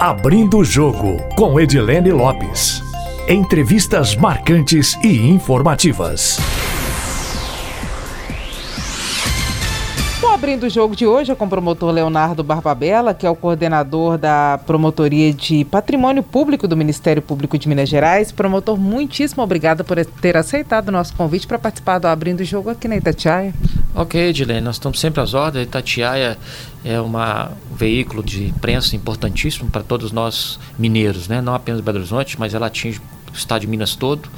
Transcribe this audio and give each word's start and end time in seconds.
Abrindo 0.00 0.56
o 0.56 0.64
Jogo, 0.64 1.18
com 1.36 1.60
Edilene 1.60 2.10
Lopes. 2.10 2.82
Entrevistas 3.28 4.16
marcantes 4.16 4.94
e 5.04 5.28
informativas. 5.28 6.38
abrindo 10.32 10.64
o 10.64 10.70
jogo 10.70 10.96
de 10.96 11.06
hoje 11.06 11.30
é 11.30 11.34
com 11.34 11.44
o 11.44 11.48
promotor 11.48 11.90
Leonardo 11.92 12.42
Barbabella, 12.42 13.12
que 13.12 13.26
é 13.26 13.30
o 13.30 13.36
coordenador 13.36 14.16
da 14.16 14.58
Promotoria 14.64 15.34
de 15.34 15.66
Patrimônio 15.66 16.22
Público 16.22 16.66
do 16.66 16.74
Ministério 16.74 17.20
Público 17.20 17.58
de 17.58 17.68
Minas 17.68 17.90
Gerais. 17.90 18.32
Promotor, 18.32 18.78
muitíssimo 18.78 19.42
obrigado 19.42 19.84
por 19.84 20.02
ter 20.02 20.38
aceitado 20.38 20.88
o 20.88 20.92
nosso 20.92 21.14
convite 21.14 21.46
para 21.46 21.58
participar 21.58 21.98
do 21.98 22.06
Abrindo 22.06 22.40
o 22.40 22.44
Jogo 22.44 22.70
aqui 22.70 22.88
na 22.88 22.96
Itatiaia. 22.96 23.52
Ok, 23.94 24.28
Edilene, 24.28 24.60
nós 24.60 24.76
estamos 24.76 25.00
sempre 25.00 25.20
às 25.20 25.34
ordens. 25.34 25.64
Itatiaia 25.64 26.38
é 26.84 27.00
uma, 27.00 27.50
um 27.70 27.74
veículo 27.74 28.22
de 28.22 28.44
imprensa 28.44 28.94
importantíssimo 28.94 29.70
para 29.70 29.82
todos 29.82 30.12
nós 30.12 30.58
mineiros, 30.78 31.26
né? 31.26 31.40
não 31.40 31.54
apenas 31.54 31.80
Belo 31.80 31.98
Horizonte, 31.98 32.38
mas 32.38 32.54
ela 32.54 32.66
atinge 32.66 33.00
o 33.32 33.36
estado 33.36 33.62
de 33.62 33.66
Minas 33.66 33.96
todo 33.96 34.28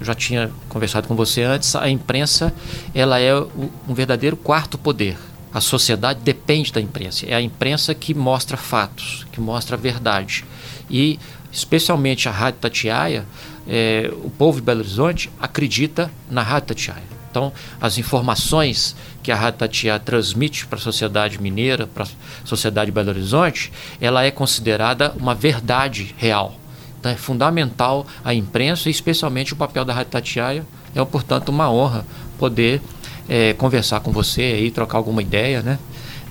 eu 0.00 0.06
já 0.06 0.14
tinha 0.14 0.50
conversado 0.68 1.08
com 1.08 1.16
você 1.16 1.42
antes, 1.42 1.74
a 1.74 1.88
imprensa 1.88 2.54
ela 2.94 3.18
é 3.18 3.34
um 3.34 3.94
verdadeiro 3.94 4.36
quarto 4.36 4.78
poder. 4.78 5.16
A 5.52 5.60
sociedade 5.60 6.20
depende 6.22 6.72
da 6.72 6.80
imprensa. 6.80 7.26
É 7.26 7.34
a 7.34 7.40
imprensa 7.40 7.94
que 7.94 8.14
mostra 8.14 8.56
fatos, 8.56 9.26
que 9.32 9.40
mostra 9.40 9.76
a 9.76 9.78
verdade. 9.78 10.44
E, 10.90 11.18
especialmente 11.50 12.28
a 12.28 12.32
Rádio 12.32 12.60
Tatiaia, 12.60 13.26
é, 13.66 14.10
o 14.22 14.30
povo 14.30 14.60
de 14.60 14.66
Belo 14.66 14.80
Horizonte 14.80 15.30
acredita 15.40 16.10
na 16.30 16.42
Rádio 16.42 16.68
Tatiaia. 16.68 17.17
Então, 17.38 17.52
as 17.80 17.98
informações 17.98 18.96
que 19.22 19.30
a 19.30 19.36
Rádio 19.36 19.60
Tatiaia 19.60 20.00
transmite 20.00 20.66
para 20.66 20.76
a 20.76 20.82
sociedade 20.82 21.40
mineira, 21.40 21.86
para 21.86 22.02
a 22.02 22.08
sociedade 22.44 22.86
de 22.86 22.92
Belo 22.92 23.10
Horizonte, 23.10 23.72
ela 24.00 24.24
é 24.24 24.30
considerada 24.32 25.14
uma 25.16 25.36
verdade 25.36 26.12
real. 26.18 26.58
Então, 26.98 27.12
é 27.12 27.14
fundamental 27.14 28.04
a 28.24 28.34
imprensa 28.34 28.88
e, 28.88 28.90
especialmente, 28.90 29.52
o 29.52 29.56
papel 29.56 29.84
da 29.84 29.94
Rádio 29.94 30.10
Tatiaia. 30.10 30.66
É, 30.92 31.04
portanto, 31.04 31.50
uma 31.50 31.70
honra 31.70 32.04
poder 32.40 32.82
é, 33.28 33.52
conversar 33.52 34.00
com 34.00 34.10
você 34.10 34.58
e 34.58 34.70
trocar 34.72 34.98
alguma 34.98 35.22
ideia, 35.22 35.62
né? 35.62 35.78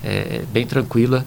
É, 0.04 0.42
bem 0.52 0.66
tranquila 0.66 1.24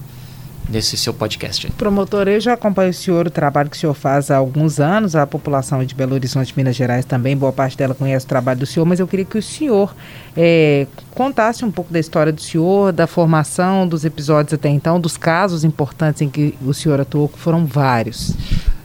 nesse 0.70 0.98
seu 0.98 1.14
podcast. 1.14 1.70
Promotor, 1.72 2.28
eu 2.28 2.40
já 2.40 2.54
acompanho 2.54 2.92
o 2.92 2.94
senhor, 2.94 3.28
o 3.28 3.30
trabalho 3.30 3.70
que 3.70 3.78
o 3.78 3.80
senhor 3.80 3.94
faz 3.94 4.32
há 4.32 4.38
alguns 4.38 4.80
anos, 4.80 5.16
a 5.16 5.28
população 5.28 5.84
de 5.84 5.94
Belo 5.94 6.14
Horizonte, 6.14 6.54
Minas 6.56 6.76
Gerais 6.76 7.06
também, 7.06 7.36
boa 7.36 7.52
parte 7.52 7.78
dela 7.78 7.94
conhece 7.94 8.26
o 8.26 8.30
trabalho 8.30 8.60
do 8.60 8.66
senhor, 8.66 8.86
mas 8.86 9.00
eu 9.00 9.08
queria 9.08 9.26
que 9.26 9.38
o 9.38 9.42
senhor 9.42 9.96
é, 10.36 10.88
contasse 11.14 11.66
um 11.66 11.72
pouco 11.72 11.92
da 11.92 12.00
história 12.00 12.32
do 12.32 12.42
senhor, 12.42 12.92
da 12.92 13.08
formação, 13.08 13.88
dos 13.88 14.06
episódios 14.06 14.54
até 14.54 14.70
então, 14.70 15.00
dos 15.00 15.18
casos 15.18 15.64
importantes 15.64 16.22
em 16.22 16.30
que 16.30 16.56
o 16.66 16.74
senhor 16.74 17.00
atuou, 17.02 17.28
que 17.28 17.38
foram 17.38 17.66
vários. 17.66 18.34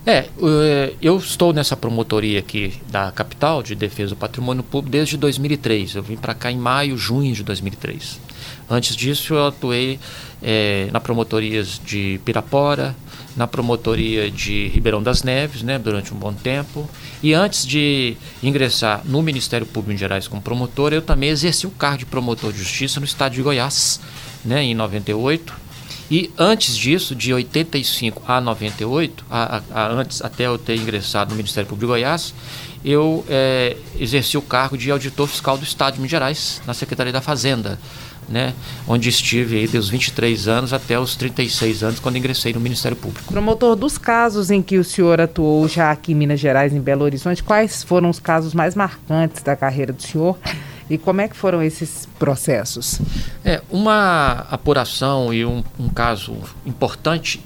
É, 0.07 0.29
é, 0.41 0.95
eu 1.03 1.17
estou 1.17 1.53
nessa 1.53 1.77
promotoria 1.77 2.39
aqui 2.39 2.75
da 2.89 3.11
capital 3.11 3.61
de 3.61 3.75
defesa 3.75 4.11
do 4.11 4.17
patrimônio 4.17 4.63
público 4.63 4.93
desde 4.93 5.17
2003. 5.17 5.97
Eu 5.97 6.03
vim 6.05 6.17
para 6.17 6.33
cá 6.33 6.49
em 6.49 6.57
maio, 6.57 6.97
junho 6.97 7.35
de 7.35 7.43
2003. 7.43 8.21
Antes 8.69 8.97
disso, 8.97 9.35
eu 9.35 9.47
atuei 9.47 9.99
é, 10.43 10.89
na 10.93 11.01
promotorias 11.01 11.81
de 11.85 12.21
Pirapora, 12.25 12.97
na 13.37 13.47
promotoria 13.47 14.31
de 14.31 14.69
Ribeirão 14.69 15.03
das 15.03 15.23
Neves, 15.23 15.63
né, 15.63 15.79
durante 15.79 16.13
um 16.13 16.17
bom 16.17 16.33
tempo. 16.33 16.89
E 17.23 17.35
antes 17.35 17.67
de 17.67 18.17
ingressar 18.43 19.03
no 19.05 19.23
Ministério 19.23 19.67
Público 19.67 19.93
em 19.93 19.97
Gerais 19.97 20.27
como 20.27 20.43
promotor, 20.43 20.93
eu 20.93 21.03
também 21.03 21.29
exerci 21.31 21.67
o 21.67 21.71
cargo 21.71 21.99
de 21.99 22.07
promotor 22.07 22.53
de 22.53 22.59
justiça 22.59 22.99
no 22.99 23.07
estado 23.07 23.35
de 23.35 23.43
Goiás, 23.43 24.01
né, 24.45 24.63
em 24.63 24.75
98 24.75 25.67
e 26.11 26.31
antes 26.39 26.77
disso, 26.77 27.17
de 27.17 27.35
85 27.35 28.23
a 28.27 28.41
98, 28.41 29.25
a, 29.29 29.57
a, 29.57 29.63
a, 29.83 29.89
antes 29.89 30.23
até 30.23 30.47
eu 30.47 30.57
ter 30.57 30.77
ingressado 30.77 31.31
no 31.31 31.37
Ministério 31.37 31.69
Público 31.69 31.87
de 31.87 31.99
Goiás, 31.99 32.33
eu 32.85 33.25
é, 33.29 33.77
exerci 33.99 34.39
o 34.39 34.43
cargo 34.43 34.79
de 34.79 34.89
auditor 34.91 35.27
fiscal 35.27 35.59
do 35.59 35.65
Estado 35.65 35.95
de 35.95 36.01
Minas 36.01 36.13
Gerais, 36.13 36.63
na 36.65 36.75
Secretaria 36.75 37.13
da 37.13 37.21
Fazenda, 37.21 37.81
né, 38.29 38.55
onde 38.87 39.09
estive 39.09 39.57
aí 39.57 39.67
dos 39.67 39.89
23 39.89 40.49
anos 40.49 40.73
até 40.73 40.99
os 40.99 41.17
36 41.17 41.83
anos, 41.83 42.01
quando 42.01 42.17
ingressei 42.17 42.53
no 42.53 42.61
Ministério 42.61 42.97
Público. 42.97 43.33
Promotor, 43.33 43.77
dos 43.77 43.99
casos 43.99 44.51
em 44.51 44.61
que 44.61 44.79
o 44.79 44.85
senhor 44.85 45.21
atuou 45.21 45.69
já 45.69 45.91
aqui 45.91 46.13
em 46.13 46.15
Minas 46.15 46.41
Gerais, 46.41 46.73
em 46.73 46.81
Belo 46.81 47.05
Horizonte, 47.05 47.43
quais 47.43 47.83
foram 47.83 48.11
os 48.11 48.19
casos 48.19 48.55
mais 48.55 48.75
marcantes 48.75 49.43
da 49.43 49.55
carreira 49.55 49.93
do 49.93 50.03
senhor? 50.03 50.37
E 50.89 50.97
como 50.97 51.21
é 51.21 51.29
que 51.29 51.37
foram 51.37 51.63
esses 51.63 52.09
processos? 52.19 53.01
É, 53.45 53.61
uma 53.71 54.47
apuração 54.51 55.35
e 55.35 55.45
um, 55.45 55.65
um 55.79 55.89
caso 55.89 56.37
importante 56.65 57.41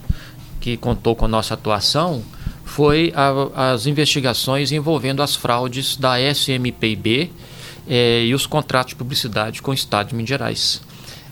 que 0.60 0.76
contou 0.76 1.16
com 1.16 1.24
a 1.24 1.28
nossa 1.28 1.54
atuação 1.54 2.22
foi 2.64 3.12
a, 3.16 3.72
as 3.72 3.86
investigações 3.86 4.72
envolvendo 4.72 5.22
as 5.22 5.34
fraudes 5.34 5.96
da 5.96 6.20
SMPIB 6.20 7.32
é, 7.88 8.24
e 8.24 8.34
os 8.34 8.46
contratos 8.46 8.90
de 8.90 8.96
publicidade 8.96 9.62
com 9.62 9.70
o 9.70 9.74
Estado 9.74 10.08
de 10.08 10.14
Minas 10.14 10.28
Gerais. 10.28 10.82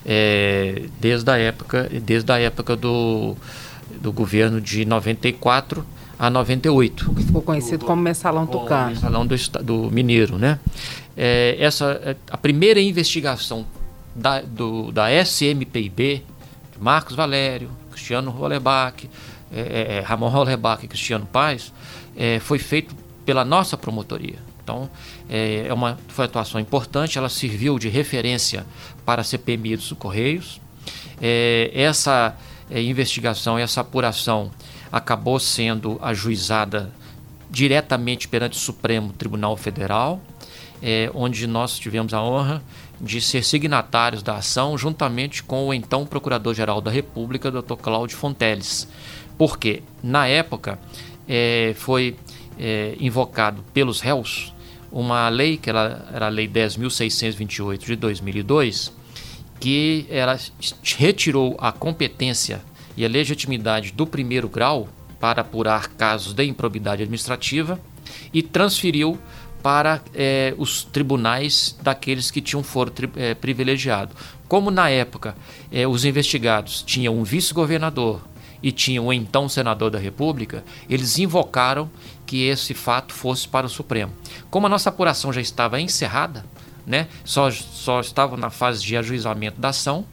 É, 0.04 0.84
desde 1.00 1.30
a 1.30 1.36
época, 1.36 1.88
desde 2.02 2.32
a 2.32 2.38
época 2.38 2.76
do, 2.76 3.36
do 4.00 4.12
governo 4.12 4.60
de 4.60 4.84
94 4.84 5.84
a 6.18 6.30
98. 6.30 7.14
Que 7.14 7.24
ficou 7.24 7.42
conhecido 7.42 7.84
como 7.84 8.02
Mensalão 8.02 8.46
Tucano. 8.46 8.90
Mensalão 8.90 9.26
do, 9.26 9.36
do 9.62 9.90
Mineiro, 9.90 10.38
né? 10.38 10.58
é, 11.18 11.56
essa, 11.58 12.00
é, 12.04 12.16
a 12.30 12.36
primeira 12.36 12.80
investigação 12.80 13.66
da, 14.14 14.40
do, 14.40 14.92
da 14.92 15.10
SMPIB, 15.10 16.24
de 16.72 16.78
Marcos 16.80 17.16
Valério, 17.16 17.70
Cristiano 17.90 18.30
Rollerbach, 18.30 19.10
é, 19.52 19.60
é, 19.60 19.96
é, 19.96 20.00
Ramon 20.00 20.28
Rollerbach 20.28 20.84
e 20.84 20.88
Cristiano 20.88 21.26
Paz, 21.26 21.72
é, 22.16 22.38
foi 22.38 22.60
feito 22.60 22.94
pela 23.26 23.44
nossa 23.44 23.76
promotoria. 23.76 24.36
Então, 24.62 24.88
é, 25.28 25.66
é 25.68 25.74
uma, 25.74 25.98
foi 26.08 26.24
uma 26.24 26.28
atuação 26.28 26.60
importante, 26.60 27.18
ela 27.18 27.28
serviu 27.28 27.78
de 27.78 27.88
referência 27.88 28.66
para 29.04 29.20
a 29.20 29.24
CPMI 29.24 29.76
dos 29.76 29.92
Correios. 29.92 30.60
essa 31.72 32.36
investigação, 32.70 33.58
essa 33.58 33.80
apuração 33.80 34.50
acabou 34.92 35.38
sendo 35.38 35.98
ajuizada 36.02 36.92
diretamente 37.50 38.28
perante 38.28 38.56
o 38.56 38.60
Supremo 38.60 39.12
Tribunal 39.12 39.56
Federal 39.56 40.20
é, 40.82 41.10
onde 41.14 41.46
nós 41.46 41.78
tivemos 41.78 42.14
a 42.14 42.22
honra 42.22 42.62
de 43.00 43.20
ser 43.20 43.44
signatários 43.44 44.22
da 44.22 44.36
ação, 44.36 44.76
juntamente 44.76 45.42
com 45.42 45.68
o 45.68 45.74
então 45.74 46.06
Procurador-Geral 46.06 46.80
da 46.80 46.90
República, 46.90 47.50
Dr. 47.50 47.74
Cláudio 47.74 48.16
Fonteles. 48.16 48.88
Porque, 49.36 49.82
na 50.02 50.26
época, 50.26 50.78
é, 51.28 51.74
foi 51.76 52.16
é, 52.58 52.96
invocado 52.98 53.62
pelos 53.72 54.00
réus 54.00 54.52
uma 54.90 55.28
lei, 55.28 55.56
que 55.56 55.68
era, 55.70 56.08
era 56.12 56.26
a 56.26 56.28
Lei 56.28 56.48
10.628 56.48 57.84
de 57.84 57.96
2002, 57.96 58.92
que 59.60 60.06
ela 60.08 60.38
retirou 60.96 61.56
a 61.60 61.72
competência 61.72 62.60
e 62.96 63.04
a 63.04 63.08
legitimidade 63.08 63.92
do 63.92 64.06
primeiro 64.06 64.48
grau 64.48 64.88
para 65.20 65.42
apurar 65.42 65.88
casos 65.88 66.32
de 66.32 66.44
improbidade 66.44 67.02
administrativa 67.02 67.78
e 68.32 68.42
transferiu 68.42 69.18
para 69.62 70.00
é, 70.14 70.54
os 70.56 70.84
tribunais 70.84 71.76
daqueles 71.82 72.30
que 72.30 72.40
tinham 72.40 72.62
foro 72.62 72.92
é, 73.16 73.34
privilegiado. 73.34 74.14
Como 74.46 74.70
na 74.70 74.88
época 74.88 75.36
é, 75.70 75.86
os 75.86 76.04
investigados 76.04 76.82
tinham 76.82 77.18
um 77.18 77.24
vice-governador 77.24 78.20
e 78.62 78.72
tinham 78.72 79.08
um 79.08 79.12
então 79.12 79.48
senador 79.48 79.90
da 79.90 79.98
República, 79.98 80.64
eles 80.88 81.18
invocaram 81.18 81.90
que 82.28 82.44
esse 82.44 82.74
fato 82.74 83.14
fosse 83.14 83.48
para 83.48 83.66
o 83.66 83.70
Supremo. 83.70 84.12
Como 84.50 84.66
a 84.66 84.68
nossa 84.68 84.90
apuração 84.90 85.32
já 85.32 85.40
estava 85.40 85.80
encerrada, 85.80 86.44
né, 86.86 87.08
só, 87.24 87.50
só 87.50 88.00
estava 88.00 88.36
na 88.36 88.50
fase 88.50 88.84
de 88.84 88.94
ajuizamento 88.98 89.58
da 89.58 89.70
ação, 89.70 90.04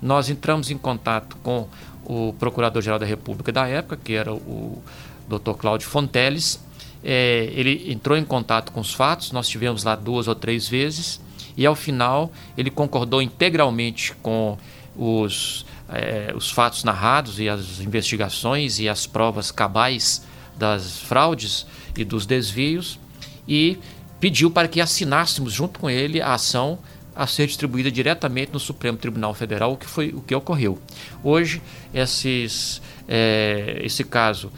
nós 0.00 0.30
entramos 0.30 0.70
em 0.70 0.78
contato 0.78 1.36
com 1.42 1.68
o 2.04 2.32
Procurador-Geral 2.38 3.00
da 3.00 3.06
República 3.06 3.50
da 3.50 3.66
época, 3.66 3.98
que 4.02 4.12
era 4.12 4.32
o 4.32 4.80
Dr. 5.28 5.54
Cláudio 5.58 5.88
Fonteles, 5.88 6.60
é, 7.02 7.50
ele 7.52 7.92
entrou 7.92 8.16
em 8.16 8.24
contato 8.24 8.70
com 8.70 8.80
os 8.80 8.94
fatos, 8.94 9.32
nós 9.32 9.48
tivemos 9.48 9.82
lá 9.82 9.96
duas 9.96 10.28
ou 10.28 10.36
três 10.36 10.68
vezes, 10.68 11.20
e 11.56 11.66
ao 11.66 11.74
final 11.74 12.30
ele 12.56 12.70
concordou 12.70 13.20
integralmente 13.20 14.14
com 14.22 14.56
os, 14.96 15.66
é, 15.88 16.32
os 16.32 16.48
fatos 16.48 16.84
narrados 16.84 17.40
e 17.40 17.48
as 17.48 17.80
investigações 17.80 18.78
e 18.78 18.88
as 18.88 19.04
provas 19.04 19.50
cabais 19.50 20.22
das 20.58 20.98
fraudes 21.00 21.66
e 21.96 22.04
dos 22.04 22.26
desvios 22.26 22.98
e 23.46 23.78
pediu 24.20 24.50
para 24.50 24.68
que 24.68 24.80
assinássemos 24.80 25.52
junto 25.52 25.78
com 25.78 25.90
ele 25.90 26.20
a 26.20 26.34
ação 26.34 26.78
a 27.14 27.26
ser 27.26 27.46
distribuída 27.46 27.90
diretamente 27.90 28.52
no 28.52 28.60
Supremo 28.60 28.98
Tribunal 28.98 29.32
Federal, 29.32 29.72
o 29.72 29.76
que 29.76 29.86
foi 29.86 30.08
o 30.08 30.20
que 30.20 30.34
ocorreu. 30.34 30.78
Hoje, 31.24 31.62
esses, 31.94 32.82
é, 33.08 33.80
esse 33.82 34.04
caso 34.04 34.52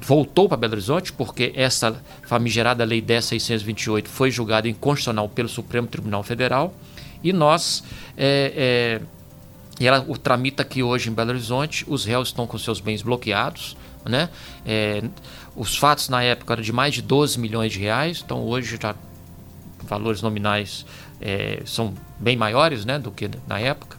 voltou 0.00 0.48
para 0.48 0.56
Belo 0.56 0.74
Horizonte, 0.74 1.12
porque 1.12 1.52
essa 1.54 2.00
famigerada 2.22 2.84
Lei 2.84 3.02
10.628 3.02 4.06
foi 4.06 4.30
julgada 4.30 4.68
inconstitucional 4.68 5.28
pelo 5.28 5.48
Supremo 5.48 5.86
Tribunal 5.86 6.22
Federal, 6.22 6.74
e 7.22 7.32
nós 7.32 7.82
é, 8.16 9.00
é, 9.80 9.84
ela 9.84 10.04
o 10.08 10.16
tramita 10.16 10.62
aqui 10.62 10.82
hoje 10.82 11.10
em 11.10 11.12
Belo 11.12 11.30
Horizonte. 11.30 11.84
Os 11.88 12.04
réus 12.04 12.28
estão 12.28 12.46
com 12.46 12.56
seus 12.56 12.80
bens 12.80 13.02
bloqueados. 13.02 13.76
Né? 14.08 14.28
É, 14.64 15.02
os 15.54 15.76
fatos 15.76 16.08
na 16.08 16.22
época 16.22 16.54
eram 16.54 16.62
de 16.62 16.72
mais 16.72 16.94
de 16.94 17.02
12 17.02 17.38
milhões 17.38 17.72
de 17.72 17.78
reais, 17.78 18.22
então 18.24 18.44
hoje 18.44 18.78
já 18.80 18.94
valores 19.86 20.20
nominais 20.20 20.84
é, 21.20 21.62
são 21.64 21.94
bem 22.18 22.36
maiores 22.36 22.84
né, 22.84 22.98
do 22.98 23.10
que 23.10 23.30
na 23.46 23.58
época. 23.58 23.96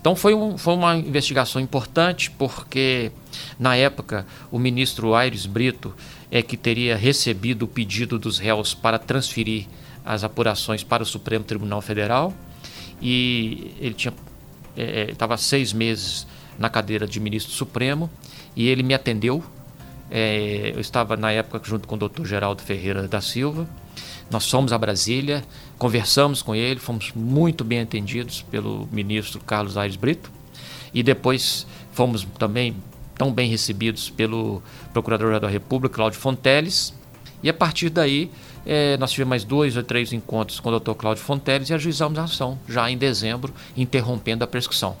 Então 0.00 0.16
foi, 0.16 0.34
um, 0.34 0.56
foi 0.56 0.74
uma 0.74 0.96
investigação 0.96 1.60
importante 1.60 2.30
porque 2.30 3.12
na 3.58 3.76
época 3.76 4.26
o 4.50 4.58
ministro 4.58 5.14
Aires 5.14 5.44
Brito 5.44 5.94
é 6.30 6.40
que 6.40 6.56
teria 6.56 6.96
recebido 6.96 7.64
o 7.64 7.68
pedido 7.68 8.18
dos 8.18 8.38
réus 8.38 8.72
para 8.72 8.98
transferir 8.98 9.66
as 10.04 10.24
apurações 10.24 10.82
para 10.82 11.02
o 11.02 11.06
Supremo 11.06 11.44
Tribunal 11.44 11.82
Federal 11.82 12.32
e 13.00 13.74
ele 13.78 13.96
estava 15.10 15.34
é, 15.34 15.36
seis 15.36 15.72
meses 15.72 16.26
na 16.58 16.70
cadeira 16.70 17.06
de 17.06 17.20
ministro 17.20 17.52
supremo 17.52 18.10
e 18.54 18.68
ele 18.68 18.82
me 18.82 18.94
atendeu. 18.94 19.42
É, 20.10 20.72
eu 20.74 20.80
estava 20.80 21.16
na 21.16 21.30
época 21.30 21.60
junto 21.62 21.86
com 21.86 21.94
o 21.94 22.08
Dr. 22.08 22.24
Geraldo 22.24 22.62
Ferreira 22.62 23.06
da 23.06 23.20
Silva. 23.20 23.68
Nós 24.30 24.48
fomos 24.48 24.72
a 24.72 24.78
Brasília, 24.78 25.42
conversamos 25.76 26.40
com 26.40 26.54
ele, 26.54 26.78
fomos 26.78 27.12
muito 27.14 27.64
bem 27.64 27.80
atendidos 27.80 28.42
pelo 28.42 28.88
ministro 28.92 29.40
Carlos 29.40 29.76
Aires 29.76 29.96
Brito 29.96 30.30
e 30.94 31.02
depois 31.02 31.66
fomos 31.92 32.26
também 32.38 32.76
tão 33.16 33.32
bem 33.32 33.50
recebidos 33.50 34.08
pelo 34.08 34.62
Procurador 34.92 35.38
da 35.40 35.48
República, 35.48 35.96
Cláudio 35.96 36.18
Fonteles. 36.18 36.94
E 37.42 37.48
a 37.48 37.54
partir 37.54 37.90
daí, 37.90 38.30
é, 38.64 38.96
nós 38.98 39.10
tivemos 39.10 39.30
mais 39.30 39.44
dois 39.44 39.76
ou 39.76 39.82
três 39.82 40.12
encontros 40.12 40.60
com 40.60 40.70
o 40.70 40.78
Dr. 40.78 40.92
Cláudio 40.92 41.22
Fonteles 41.22 41.68
e 41.70 41.74
ajuizamos 41.74 42.18
a 42.18 42.24
ação, 42.24 42.58
já 42.68 42.90
em 42.90 42.96
dezembro, 42.96 43.52
interrompendo 43.76 44.44
a 44.44 44.46
prescrição. 44.46 44.96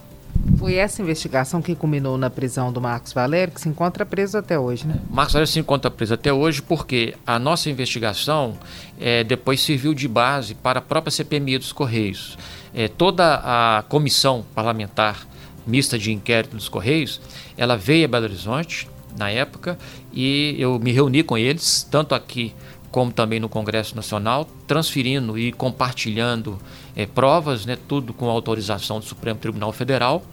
Foi 0.60 0.74
essa 0.74 1.00
investigação 1.00 1.62
que 1.62 1.74
culminou 1.74 2.18
na 2.18 2.28
prisão 2.28 2.70
do 2.70 2.82
Marcos 2.82 3.14
Valério, 3.14 3.54
que 3.54 3.60
se 3.62 3.66
encontra 3.66 4.04
preso 4.04 4.36
até 4.36 4.58
hoje, 4.58 4.86
né? 4.86 5.00
Marcos 5.08 5.32
Valério 5.32 5.50
se 5.50 5.58
encontra 5.58 5.90
preso 5.90 6.12
até 6.12 6.30
hoje 6.30 6.60
porque 6.60 7.14
a 7.26 7.38
nossa 7.38 7.70
investigação 7.70 8.58
é, 9.00 9.24
depois 9.24 9.62
serviu 9.62 9.94
de 9.94 10.06
base 10.06 10.54
para 10.54 10.80
a 10.80 10.82
própria 10.82 11.10
CPMI 11.10 11.56
dos 11.56 11.72
Correios. 11.72 12.36
É, 12.74 12.88
toda 12.88 13.40
a 13.42 13.84
comissão 13.88 14.44
parlamentar 14.54 15.26
mista 15.66 15.98
de 15.98 16.12
inquérito 16.12 16.54
dos 16.54 16.68
Correios, 16.68 17.22
ela 17.56 17.74
veio 17.78 18.04
a 18.04 18.08
Belo 18.08 18.26
Horizonte 18.26 18.86
na 19.16 19.30
época 19.30 19.78
e 20.12 20.56
eu 20.58 20.78
me 20.78 20.92
reuni 20.92 21.22
com 21.22 21.38
eles, 21.38 21.88
tanto 21.90 22.14
aqui 22.14 22.54
como 22.90 23.12
também 23.12 23.38
no 23.38 23.48
Congresso 23.48 23.94
Nacional, 23.94 24.48
transferindo 24.66 25.38
e 25.38 25.52
compartilhando 25.52 26.58
é, 26.96 27.06
provas, 27.06 27.64
né, 27.64 27.78
tudo 27.88 28.12
com 28.12 28.28
autorização 28.28 28.98
do 28.98 29.04
Supremo 29.04 29.38
Tribunal 29.38 29.72
Federal. 29.72 30.24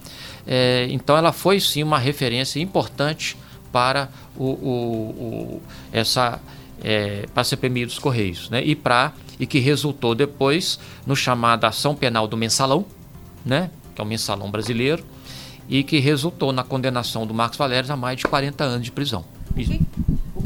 É, 0.45 0.87
então, 0.89 1.15
ela 1.15 1.31
foi 1.31 1.59
sim 1.59 1.83
uma 1.83 1.99
referência 1.99 2.59
importante 2.59 3.37
para 3.71 4.09
o, 4.35 4.45
o, 4.45 5.59
o 5.59 5.61
essa 5.91 6.39
é, 6.83 7.25
para 7.33 7.41
a 7.41 7.43
CPMI 7.43 7.85
dos 7.85 7.99
Correios, 7.99 8.49
né, 8.49 8.63
e 8.63 8.75
para 8.75 9.13
e 9.39 9.45
que 9.45 9.59
resultou 9.59 10.15
depois 10.15 10.79
no 11.05 11.15
chamado 11.15 11.65
ação 11.65 11.95
penal 11.95 12.27
do 12.27 12.35
mensalão, 12.35 12.85
né, 13.45 13.69
que 13.93 14.01
é 14.01 14.03
o 14.03 14.07
mensalão 14.07 14.49
brasileiro, 14.49 15.03
e 15.69 15.83
que 15.83 15.99
resultou 15.99 16.51
na 16.51 16.63
condenação 16.63 17.27
do 17.27 17.33
Marcos 17.33 17.57
Valério 17.57 17.91
a 17.91 17.95
mais 17.95 18.17
de 18.17 18.25
40 18.25 18.63
anos 18.63 18.85
de 18.85 18.91
prisão. 18.91 19.25
E 19.55 19.79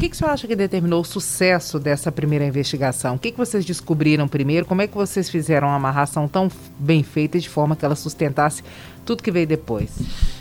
que, 0.02 0.10
que 0.10 0.16
o 0.16 0.18
senhor 0.18 0.32
acha 0.32 0.48
que 0.48 0.56
determinou 0.56 1.02
o 1.02 1.06
sucesso 1.06 1.80
dessa 1.80 2.12
primeira 2.12 2.44
investigação? 2.44 3.16
O 3.16 3.20
que, 3.20 3.32
que 3.32 3.38
vocês 3.38 3.64
descobriram 3.64 4.28
primeiro? 4.28 4.66
Como 4.66 4.82
é 4.82 4.88
que 4.88 4.96
vocês 4.96 5.30
fizeram 5.30 5.68
uma 5.68 5.76
amarração 5.76 6.28
tão 6.28 6.50
bem 6.80 7.04
feita 7.04 7.40
de 7.40 7.48
forma 7.48 7.76
que 7.76 7.86
ela 7.86 7.96
sustentasse 7.96 8.64
tudo 9.06 9.22
que 9.22 9.30
veio 9.30 9.46
depois? 9.46 9.92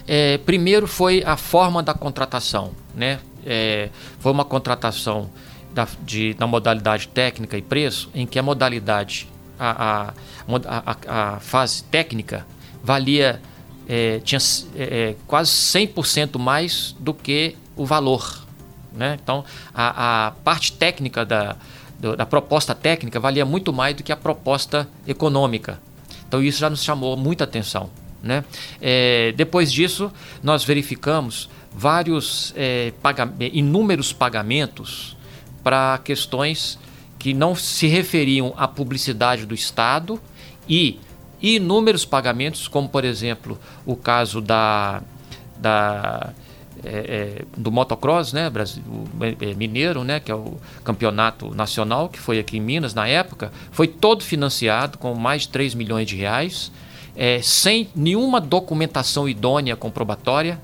É, 0.08 0.38
primeiro 0.38 0.86
foi 0.86 1.22
a 1.24 1.36
forma 1.36 1.82
da 1.82 1.92
contratação, 1.92 2.72
né? 2.94 3.20
É, 3.44 3.90
foi 4.18 4.32
uma 4.32 4.46
contratação 4.46 5.30
da, 5.74 5.86
de, 6.02 6.34
na 6.38 6.46
modalidade 6.46 7.08
técnica 7.08 7.58
e 7.58 7.62
preço, 7.62 8.10
em 8.14 8.26
que 8.26 8.38
a 8.38 8.42
modalidade, 8.42 9.28
a, 9.58 10.08
a, 10.08 10.14
a, 10.86 11.34
a 11.34 11.40
fase 11.40 11.84
técnica, 11.84 12.46
valia, 12.82 13.42
é, 13.86 14.20
tinha 14.20 14.40
é, 14.74 15.10
é 15.10 15.16
quase 15.26 15.50
100% 15.50 16.38
mais 16.38 16.96
do 16.98 17.12
que 17.12 17.56
o 17.76 17.84
valor 17.84 18.48
né? 18.92 19.18
Então, 19.22 19.44
a, 19.74 20.26
a 20.26 20.30
parte 20.30 20.72
técnica 20.72 21.24
da, 21.24 21.56
do, 21.98 22.16
da 22.16 22.26
proposta 22.26 22.74
técnica 22.74 23.20
valia 23.20 23.44
muito 23.44 23.72
mais 23.72 23.96
do 23.96 24.02
que 24.02 24.12
a 24.12 24.16
proposta 24.16 24.88
econômica. 25.06 25.80
Então, 26.26 26.42
isso 26.42 26.58
já 26.60 26.70
nos 26.70 26.82
chamou 26.82 27.16
muita 27.16 27.44
atenção. 27.44 27.90
Né? 28.22 28.44
É, 28.80 29.32
depois 29.36 29.72
disso, 29.72 30.12
nós 30.42 30.64
verificamos 30.64 31.48
vários 31.72 32.52
é, 32.56 32.92
inúmeros 33.52 34.12
pagamentos 34.12 35.16
para 35.62 35.98
questões 35.98 36.78
que 37.18 37.34
não 37.34 37.54
se 37.54 37.86
referiam 37.86 38.54
à 38.56 38.66
publicidade 38.66 39.46
do 39.46 39.54
Estado 39.54 40.20
e 40.68 40.98
inúmeros 41.40 42.04
pagamentos, 42.04 42.68
como 42.68 42.88
por 42.88 43.04
exemplo 43.04 43.58
o 43.86 43.96
caso 43.96 44.40
da, 44.40 45.02
da 45.56 46.32
é, 46.84 47.42
é, 47.42 47.44
do 47.56 47.70
motocross, 47.70 48.32
né, 48.32 48.48
Brasil, 48.50 48.82
é, 49.40 49.54
mineiro, 49.54 50.04
né, 50.04 50.20
que 50.20 50.30
é 50.30 50.34
o 50.34 50.56
campeonato 50.84 51.54
nacional 51.54 52.08
que 52.08 52.18
foi 52.18 52.38
aqui 52.38 52.56
em 52.56 52.60
Minas 52.60 52.94
na 52.94 53.06
época, 53.06 53.52
foi 53.70 53.86
todo 53.86 54.22
financiado 54.22 54.98
com 54.98 55.14
mais 55.14 55.42
de 55.42 55.48
3 55.48 55.74
milhões 55.74 56.06
de 56.06 56.16
reais, 56.16 56.72
é, 57.16 57.40
sem 57.42 57.88
nenhuma 57.94 58.40
documentação 58.40 59.28
idônea 59.28 59.76
comprobatória, 59.76 60.60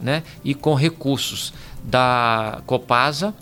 né, 0.00 0.22
e 0.44 0.54
com 0.54 0.74
recursos 0.74 1.52
da 1.82 2.60
Copasa, 2.66 3.34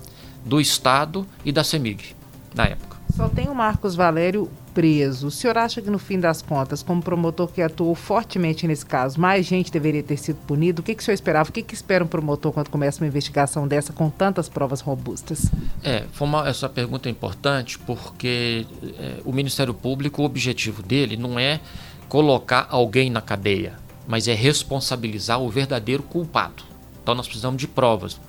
do 0.45 0.61
Estado 0.61 1.27
e 1.45 1.53
da 1.53 1.65
CEMIG 1.65 2.15
na 2.55 2.65
época. 2.65 2.97
Só 3.15 3.29
tem 3.29 3.49
o 3.49 3.55
Marcos 3.55 3.95
Valério 3.95 4.51
preso. 4.77 5.29
O 5.29 5.31
senhor 5.31 5.57
acha 5.57 5.81
que, 5.81 5.89
no 5.89 5.99
fim 5.99 6.21
das 6.21 6.43
contas, 6.43 6.83
como 6.83 7.03
promotor 7.03 7.49
que 7.49 7.63
atuou 7.63 7.95
fortemente 7.95 8.67
nesse 8.67 8.85
caso, 8.85 9.19
mais 9.19 9.47
gente 9.47 9.73
deveria 9.73 10.03
ter 10.03 10.19
sido 10.19 10.37
punido? 10.47 10.81
O 10.81 10.83
que, 10.83 10.95
que 10.95 11.01
o 11.01 11.05
senhor 11.05 11.15
esperava? 11.15 11.49
O 11.49 11.53
que, 11.53 11.63
que 11.63 11.73
espera 11.73 12.05
um 12.05 12.07
promotor 12.07 12.53
quando 12.53 12.69
começa 12.69 13.03
uma 13.03 13.07
investigação 13.07 13.67
dessa 13.67 13.95
com 13.95 14.11
tantas 14.11 14.51
provas 14.51 14.83
robustas? 14.83 15.51
É, 15.83 16.05
uma, 16.21 16.47
essa 16.47 16.69
pergunta 16.69 17.09
é 17.09 17.11
importante 17.11 17.79
porque 17.79 18.67
é, 18.99 19.15
o 19.25 19.33
Ministério 19.33 19.73
Público, 19.73 20.21
o 20.21 20.27
objetivo 20.27 20.83
dele 20.83 21.17
não 21.17 21.39
é 21.39 21.59
colocar 22.07 22.67
alguém 22.69 23.09
na 23.09 23.23
cadeia, 23.23 23.79
mas 24.07 24.29
é 24.29 24.35
responsabilizar 24.35 25.41
o 25.41 25.49
verdadeiro 25.49 26.03
culpado. 26.03 26.63
Então 27.03 27.15
nós 27.15 27.27
precisamos 27.27 27.59
de 27.59 27.67
provas. 27.67 28.21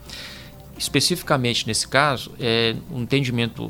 Especificamente 0.78 1.68
nesse 1.68 1.86
caso, 1.90 2.32
é 2.40 2.74
um 2.90 3.02
entendimento 3.02 3.70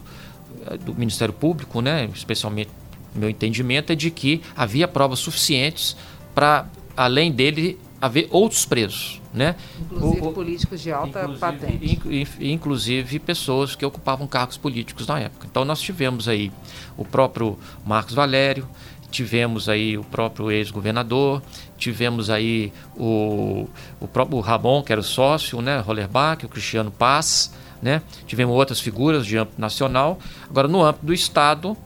do 0.76 0.94
Ministério 0.94 1.34
Público, 1.34 1.82
né, 1.82 2.10
especialmente 2.14 2.70
meu 3.14 3.30
entendimento, 3.30 3.92
é 3.92 3.96
de 3.96 4.12
que 4.12 4.42
havia 4.56 4.88
provas 4.88 5.20
suficientes 5.20 5.98
para, 6.36 6.68
além 6.96 7.32
dele, 7.32 7.80
haver 8.02 8.28
outros 8.32 8.66
presos. 8.66 9.22
Né? 9.34 9.56
Inclusive 9.80 10.22
o, 10.22 10.32
políticos 10.32 10.82
de 10.82 10.92
alta 10.92 11.20
inclusive, 11.20 11.40
patente. 11.40 12.38
inclusive 12.40 13.20
pessoas 13.20 13.76
que 13.76 13.86
ocupavam 13.86 14.26
cargos 14.26 14.58
políticos 14.58 15.06
na 15.06 15.20
época. 15.20 15.48
Então 15.50 15.64
nós 15.64 15.80
tivemos 15.80 16.28
aí 16.28 16.52
o 16.98 17.06
próprio 17.06 17.58
Marcos 17.86 18.16
Valério, 18.16 18.68
tivemos 19.12 19.70
aí 19.70 19.98
o 19.98 20.04
próprio 20.04 20.50
ex-governador, 20.52 21.44
tivemos 21.78 22.30
aí 22.30 22.74
o, 22.96 23.70
o 24.00 24.08
próprio 24.08 24.40
Ramon, 24.40 24.82
que 24.82 24.92
era 24.92 25.02
o 25.02 25.04
sócio, 25.04 25.62
né, 25.62 25.80
Rollerbach, 25.80 26.46
o 26.46 26.50
Cristiano 26.50 26.90
Paz, 26.90 27.54
né? 27.82 28.02
Tivemos 28.26 28.56
outras 28.56 28.80
figuras 28.80 29.26
de 29.26 29.38
âmbito 29.38 29.60
nacional. 29.60 30.20
Agora, 30.50 30.68
no 30.68 30.84
âmbito 30.84 31.06
do 31.06 31.14
Estado, 31.14 31.78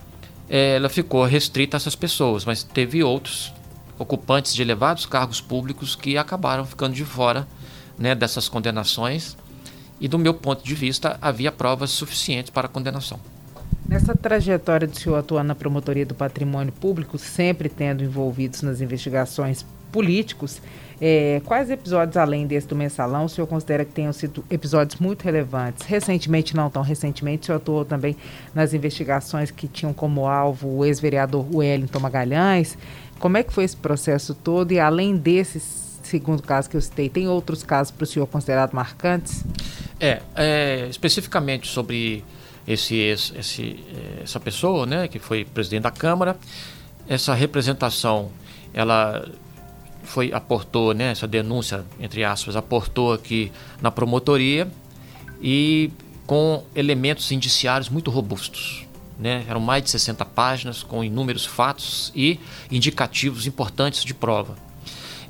é, 0.49 0.75
ela 0.75 0.89
ficou 0.89 1.23
restrita 1.23 1.75
a 1.75 1.79
essas 1.79 1.95
pessoas, 1.95 2.45
mas 2.45 2.63
teve 2.63 3.03
outros 3.03 3.53
ocupantes 3.97 4.53
de 4.53 4.61
elevados 4.61 5.05
cargos 5.05 5.39
públicos 5.39 5.95
que 5.95 6.17
acabaram 6.17 6.65
ficando 6.65 6.93
de 6.93 7.05
fora 7.05 7.47
né, 7.97 8.15
dessas 8.15 8.49
condenações. 8.49 9.37
E, 9.99 10.07
do 10.07 10.17
meu 10.17 10.33
ponto 10.33 10.63
de 10.63 10.73
vista, 10.73 11.17
havia 11.21 11.51
provas 11.51 11.91
suficientes 11.91 12.49
para 12.49 12.65
a 12.65 12.69
condenação. 12.69 13.19
Nessa 13.87 14.15
trajetória 14.15 14.87
do 14.87 14.97
senhor 14.97 15.17
atuando 15.17 15.49
na 15.49 15.55
promotoria 15.55 16.05
do 16.05 16.15
patrimônio 16.15 16.73
público, 16.73 17.17
sempre 17.17 17.69
tendo 17.69 18.03
envolvidos 18.03 18.61
nas 18.63 18.81
investigações 18.81 19.65
políticos, 19.91 20.61
é, 21.03 21.41
quais 21.45 21.71
episódios, 21.71 22.15
além 22.15 22.45
desse 22.45 22.67
do 22.67 22.75
mensalão, 22.75 23.25
o 23.25 23.29
senhor 23.29 23.47
considera 23.47 23.83
que 23.83 23.91
tenham 23.91 24.13
sido 24.13 24.45
episódios 24.51 24.99
muito 24.99 25.23
relevantes? 25.23 25.87
Recentemente, 25.87 26.55
não 26.55 26.69
tão 26.69 26.83
recentemente, 26.83 27.43
o 27.43 27.45
senhor 27.47 27.57
atuou 27.57 27.83
também 27.83 28.15
nas 28.53 28.71
investigações 28.71 29.49
que 29.49 29.67
tinham 29.67 29.93
como 29.93 30.27
alvo 30.27 30.67
o 30.67 30.85
ex-vereador 30.85 31.43
Wellington 31.51 31.99
Magalhães. 31.99 32.77
Como 33.17 33.35
é 33.35 33.41
que 33.41 33.51
foi 33.51 33.63
esse 33.63 33.75
processo 33.75 34.35
todo? 34.35 34.71
E 34.73 34.79
além 34.79 35.17
desses 35.17 35.81
segundo 36.03 36.43
caso 36.43 36.69
que 36.69 36.75
eu 36.75 36.81
citei, 36.81 37.09
tem 37.09 37.27
outros 37.27 37.63
casos 37.63 37.91
para 37.91 38.03
o 38.03 38.07
senhor 38.07 38.27
considerado 38.27 38.73
marcantes? 38.73 39.43
É, 39.99 40.21
é 40.35 40.87
especificamente 40.89 41.67
sobre 41.67 42.23
esse, 42.67 42.95
esse, 42.95 43.79
essa 44.21 44.39
pessoa, 44.39 44.85
né, 44.85 45.07
que 45.07 45.19
foi 45.19 45.45
presidente 45.45 45.83
da 45.83 45.91
Câmara, 45.91 46.35
essa 47.07 47.33
representação, 47.33 48.29
ela 48.73 49.27
foi 50.03 50.31
aportou, 50.33 50.93
né, 50.93 51.11
essa 51.11 51.27
denúncia 51.27 51.85
entre 51.99 52.23
aspas, 52.23 52.55
aportou 52.55 53.13
aqui 53.13 53.51
na 53.81 53.91
promotoria 53.91 54.67
e 55.41 55.91
com 56.25 56.63
elementos 56.75 57.31
indiciários 57.31 57.89
muito 57.89 58.09
robustos. 58.11 58.85
Né? 59.19 59.45
Eram 59.47 59.59
mais 59.59 59.83
de 59.83 59.89
60 59.91 60.25
páginas 60.25 60.81
com 60.81 61.03
inúmeros 61.03 61.45
fatos 61.45 62.11
e 62.15 62.39
indicativos 62.71 63.45
importantes 63.45 64.03
de 64.03 64.13
prova. 64.13 64.55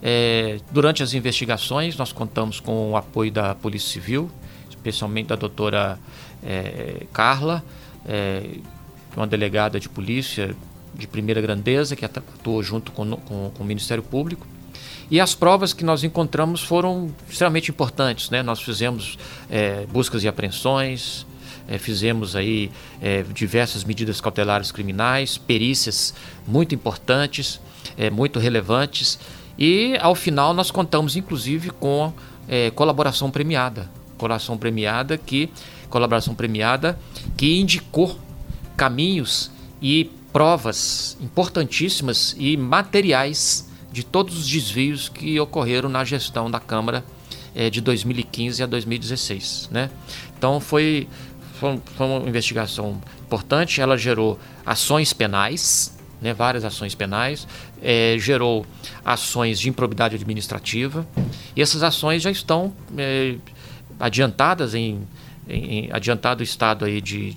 É, 0.02 0.60
durante 0.72 1.04
as 1.04 1.14
investigações, 1.14 1.96
nós 1.96 2.12
contamos 2.12 2.60
com 2.60 2.92
o 2.92 2.98
apoio 2.98 3.32
da 3.32 3.54
Polícia 3.54 3.90
Civil, 3.90 4.32
especialmente 4.70 5.28
da 5.28 5.36
doutora 5.36 6.00
é, 6.44 7.06
Carla, 7.14 7.64
é, 8.06 8.44
uma 9.16 9.28
delegada 9.28 9.80
de 9.80 9.88
polícia 9.90 10.56
de 10.94 11.08
primeira 11.08 11.40
grandeza, 11.40 11.96
que 11.96 12.04
atuou 12.04 12.62
junto 12.64 12.92
com, 12.92 13.16
com, 13.16 13.52
com, 13.52 13.64
o 13.64 13.66
Ministério 13.66 14.04
Público. 14.04 14.48
E 15.12 15.20
as 15.20 15.36
provas 15.36 15.74
que 15.74 15.84
nós 15.84 16.06
encontramos 16.06 16.64
foram 16.64 17.14
extremamente 17.30 17.70
importantes. 17.70 18.30
Né? 18.30 18.42
Nós 18.42 18.62
fizemos 18.62 19.20
é, 19.50 19.86
buscas 19.88 20.24
e 20.24 20.28
apreensões, 20.28 21.28
é, 21.68 21.78
fizemos 21.78 22.34
aí 22.34 22.72
é, 23.02 23.22
diversas 23.24 23.84
medidas 23.84 24.22
cautelares 24.22 24.72
criminais, 24.72 25.38
perícias 25.38 26.14
muito 26.48 26.74
importantes, 26.74 27.60
é, 27.98 28.10
muito 28.10 28.40
relevantes. 28.40 29.20
E 29.60 29.98
ao 30.00 30.16
final 30.16 30.54
nós 30.54 30.72
contamos 30.72 31.18
inclusive 31.18 31.72
com 31.72 32.14
é, 32.48 32.72
colaboração 32.72 33.30
premiada. 33.30 33.90
Colaboração 34.18 34.58
premiada 34.58 35.18
que 35.18 35.50
colaboração 35.90 36.34
premiada 36.34 36.98
que 37.36 37.60
indicou 37.60 38.18
caminhos 38.78 39.52
e 39.82 40.10
provas 40.32 41.18
importantíssimas 41.20 42.34
e 42.40 42.56
materiais 42.56 43.70
de 43.92 44.04
todos 44.04 44.38
os 44.38 44.48
desvios 44.48 45.10
que 45.10 45.40
ocorreram 45.40 45.90
na 45.90 46.04
gestão 46.04 46.50
da 46.50 46.60
Câmara 46.60 47.04
é, 47.54 47.70
de 47.70 47.82
2015 47.82 48.64
a 48.64 48.66
2016. 48.66 49.70
Né? 49.72 49.90
Então 50.38 50.60
foi, 50.60 51.08
foi, 51.60 51.80
foi, 51.98 52.08
uma 52.08 52.28
investigação 52.28 53.02
importante, 53.26 53.82
ela 53.82 53.98
gerou 53.98 54.40
ações 54.66 55.14
penais, 55.14 55.98
né, 56.22 56.34
várias 56.34 56.64
ações 56.64 56.94
penais, 56.94 57.48
é, 57.82 58.16
gerou 58.20 58.66
ações 59.04 59.60
de 59.60 59.70
improbidade 59.70 60.16
administrativa 60.16 61.06
e 61.56 61.62
essas 61.62 61.82
ações 61.82 62.22
já 62.22 62.30
estão 62.30 62.74
é, 62.98 63.36
adiantadas 64.00 64.76
em, 64.76 65.02
em, 65.50 65.86
em, 65.86 65.90
adiantado 65.92 66.44
estado 66.44 66.86
aí 66.86 67.02
de, 67.02 67.36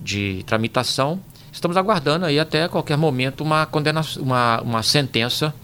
de 0.00 0.42
tramitação. 0.46 1.18
Estamos 1.50 1.78
aguardando 1.78 2.26
aí 2.26 2.38
até 2.38 2.68
qualquer 2.68 2.98
momento 2.98 3.42
uma 3.42 3.64
condenação, 3.64 4.22
uma, 4.22 4.60
uma 4.60 4.82
sentença 4.82 5.54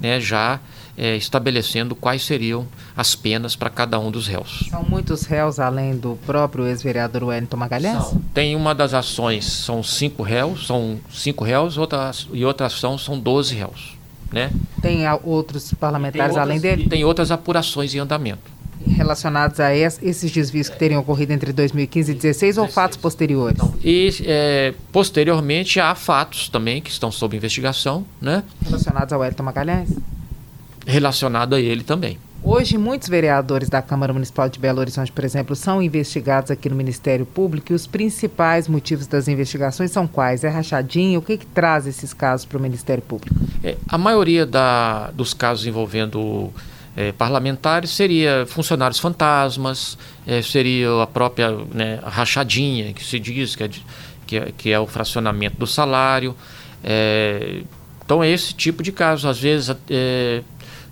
né, 0.00 0.20
já 0.20 0.58
é, 0.96 1.16
estabelecendo 1.16 1.94
quais 1.94 2.22
seriam 2.24 2.66
as 2.96 3.14
penas 3.14 3.54
para 3.54 3.70
cada 3.70 3.98
um 3.98 4.10
dos 4.10 4.26
réus. 4.26 4.66
São 4.70 4.82
muitos 4.82 5.24
réus 5.24 5.58
além 5.58 5.96
do 5.96 6.18
próprio 6.26 6.66
ex-vereador 6.66 7.24
Wellington 7.24 7.56
Magalhães? 7.56 8.04
São. 8.04 8.20
Tem 8.34 8.56
uma 8.56 8.74
das 8.74 8.94
ações, 8.94 9.44
são 9.44 9.82
cinco 9.82 10.22
réus, 10.22 10.66
são 10.66 10.98
cinco 11.10 11.44
réus, 11.44 11.78
outra, 11.78 12.10
e 12.32 12.44
outra 12.44 12.66
ação 12.66 12.98
são 12.98 13.18
doze 13.18 13.54
réus. 13.54 13.98
Né? 14.32 14.50
Tem 14.80 15.02
outros 15.24 15.72
parlamentares 15.74 16.32
tem 16.32 16.40
outras, 16.40 16.48
além 16.48 16.60
dele? 16.60 16.88
Tem 16.88 17.04
outras 17.04 17.30
apurações 17.30 17.94
em 17.94 17.98
andamento. 17.98 18.59
Relacionados 18.96 19.60
a 19.60 19.74
esses 19.74 20.30
desvios 20.30 20.68
que 20.68 20.78
teriam 20.78 21.00
ocorrido 21.00 21.32
entre 21.32 21.52
2015 21.52 22.10
e 22.10 22.14
2016 22.14 22.58
ou 22.58 22.68
fatos 22.68 22.96
posteriores? 22.96 23.56
Então, 23.56 23.74
e 23.82 24.10
é, 24.24 24.74
posteriormente 24.92 25.80
há 25.80 25.94
fatos 25.94 26.48
também 26.48 26.80
que 26.80 26.90
estão 26.90 27.10
sob 27.10 27.36
investigação, 27.36 28.04
né? 28.20 28.42
Relacionados 28.64 29.12
ao 29.12 29.20
Wellington 29.20 29.42
Magalhães? 29.42 29.90
Relacionado 30.86 31.54
a 31.54 31.60
ele 31.60 31.82
também. 31.82 32.18
Hoje, 32.42 32.78
muitos 32.78 33.06
vereadores 33.08 33.68
da 33.68 33.82
Câmara 33.82 34.14
Municipal 34.14 34.48
de 34.48 34.58
Belo 34.58 34.80
Horizonte, 34.80 35.12
por 35.12 35.24
exemplo, 35.24 35.54
são 35.54 35.82
investigados 35.82 36.50
aqui 36.50 36.70
no 36.70 36.74
Ministério 36.74 37.26
Público 37.26 37.72
e 37.72 37.74
os 37.74 37.86
principais 37.86 38.66
motivos 38.66 39.06
das 39.06 39.28
investigações 39.28 39.90
são 39.90 40.06
quais? 40.06 40.42
É 40.42 40.48
rachadinha? 40.48 41.18
O 41.18 41.22
que, 41.22 41.36
que 41.36 41.46
traz 41.46 41.86
esses 41.86 42.14
casos 42.14 42.46
para 42.46 42.56
o 42.56 42.60
Ministério 42.60 43.02
Público? 43.02 43.36
É, 43.62 43.76
a 43.86 43.98
maioria 43.98 44.46
da, 44.46 45.10
dos 45.10 45.34
casos 45.34 45.66
envolvendo 45.66 46.50
é, 47.00 47.12
parlamentares 47.12 47.90
seria 47.90 48.44
funcionários 48.46 48.98
fantasmas, 48.98 49.96
é, 50.26 50.42
seria 50.42 51.02
a 51.02 51.06
própria 51.06 51.50
né, 51.72 51.98
rachadinha, 52.04 52.92
que 52.92 53.02
se 53.02 53.18
diz 53.18 53.56
que 53.56 53.64
é, 53.64 53.70
que 54.26 54.36
é, 54.36 54.52
que 54.54 54.70
é 54.70 54.78
o 54.78 54.86
fracionamento 54.86 55.56
do 55.56 55.66
salário. 55.66 56.36
É, 56.84 57.62
então 58.04 58.22
é 58.22 58.28
esse 58.28 58.52
tipo 58.52 58.82
de 58.82 58.92
caso. 58.92 59.28
Às 59.28 59.38
vezes 59.38 59.74
é, 59.88 60.42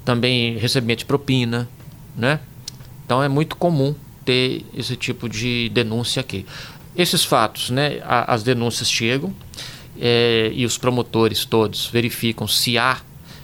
também 0.03 0.57
recebimento 0.57 1.01
de 1.01 1.05
propina, 1.05 1.69
né? 2.17 2.41
Então 3.05 3.23
é 3.23 3.29
muito 3.29 3.55
comum 3.57 3.95
ter 4.25 4.65
esse 4.75 4.97
tipo 4.97 5.29
de 5.29 5.69
denúncia 5.75 6.21
aqui. 6.21 6.47
Esses 6.97 7.23
fatos, 7.23 7.69
né, 7.69 8.01
as 8.03 8.43
denúncias 8.43 8.91
chegam 8.91 9.35
é, 10.01 10.51
e 10.55 10.65
os 10.65 10.79
promotores 10.79 11.45
todos 11.45 11.87
verificam 11.87 12.49
se 12.49 12.79
há 12.79 12.99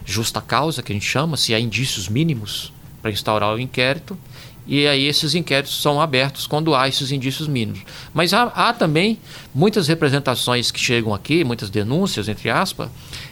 justa 0.04 0.40
causa, 0.40 0.82
que 0.82 0.92
a 0.92 0.94
gente 0.94 1.06
chama, 1.06 1.36
se 1.36 1.54
há 1.54 1.60
indícios 1.60 2.08
mínimos 2.08 2.72
para 3.00 3.10
instaurar 3.10 3.54
o 3.54 3.60
inquérito, 3.60 4.18
e 4.66 4.86
aí 4.86 5.06
esses 5.06 5.34
inquéritos 5.34 5.80
são 5.80 6.00
abertos 6.00 6.46
quando 6.46 6.74
há 6.74 6.88
esses 6.88 7.12
indícios 7.12 7.46
mínimos. 7.46 7.82
Mas 8.14 8.32
há, 8.32 8.44
há 8.44 8.72
também 8.72 9.18
muitas 9.54 9.88
representações 9.88 10.70
que 10.70 10.80
chegam 10.80 11.12
aqui, 11.12 11.44
muitas 11.44 11.68
denúncias, 11.68 12.28
entre 12.28 12.48
aspas, 12.48 12.88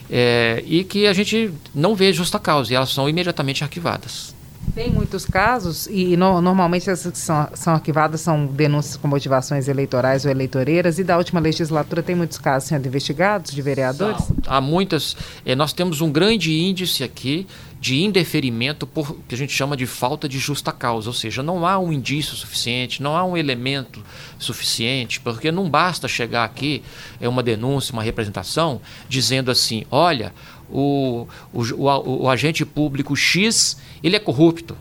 é, 0.09 0.63
e 0.67 0.83
que 0.83 1.07
a 1.07 1.13
gente 1.13 1.51
não 1.73 1.95
vê 1.95 2.13
justa 2.13 2.37
causa, 2.37 2.71
e 2.71 2.75
elas 2.75 2.89
são 2.91 3.09
imediatamente 3.09 3.63
arquivadas. 3.63 4.35
Tem 4.73 4.89
muitos 4.89 5.25
casos, 5.25 5.87
e 5.87 6.17
no, 6.17 6.41
normalmente 6.41 6.89
essas 6.89 7.11
que 7.11 7.17
são, 7.17 7.47
são, 7.53 7.73
arquivadas 7.73 8.21
são 8.21 8.47
denúncias 8.47 8.97
com 8.97 9.07
motivações 9.07 9.67
eleitorais 9.67 10.25
ou 10.25 10.31
eleitoreiras, 10.31 10.97
e 10.97 11.03
da 11.03 11.17
última 11.17 11.39
legislatura 11.39 12.01
tem 12.01 12.15
muitos 12.15 12.37
casos 12.39 12.69
sendo 12.69 12.87
investigados 12.87 13.51
de 13.51 13.61
vereadores? 13.61 14.31
Há 14.47 14.59
muitas. 14.59 15.15
É, 15.45 15.53
nós 15.53 15.73
temos 15.73 16.01
um 16.01 16.11
grande 16.11 16.51
índice 16.51 17.03
aqui 17.03 17.45
de 17.83 18.01
indeferimento 18.01 18.87
por 18.87 19.13
que 19.27 19.35
a 19.35 19.37
gente 19.37 19.51
chama 19.51 19.75
de 19.75 19.85
falta 19.85 20.29
de 20.29 20.39
justa 20.39 20.71
causa, 20.71 21.09
ou 21.09 21.13
seja, 21.13 21.43
não 21.43 21.67
há 21.67 21.77
um 21.77 21.91
indício 21.91 22.33
suficiente, 22.33 23.03
não 23.03 23.17
há 23.17 23.25
um 23.25 23.35
elemento 23.35 24.01
suficiente, 24.39 25.19
porque 25.19 25.51
não 25.51 25.69
basta 25.69 26.07
chegar 26.07 26.45
aqui 26.45 26.81
é 27.19 27.27
uma 27.27 27.43
denúncia, 27.43 27.91
uma 27.91 28.01
representação 28.01 28.79
dizendo 29.09 29.51
assim, 29.51 29.83
olha, 29.91 30.33
o, 30.69 31.27
o, 31.51 31.61
o, 31.61 32.23
o 32.23 32.29
agente 32.29 32.65
público 32.65 33.15
X 33.15 33.77
ele 34.03 34.15
é 34.15 34.19
corrupto, 34.19 34.77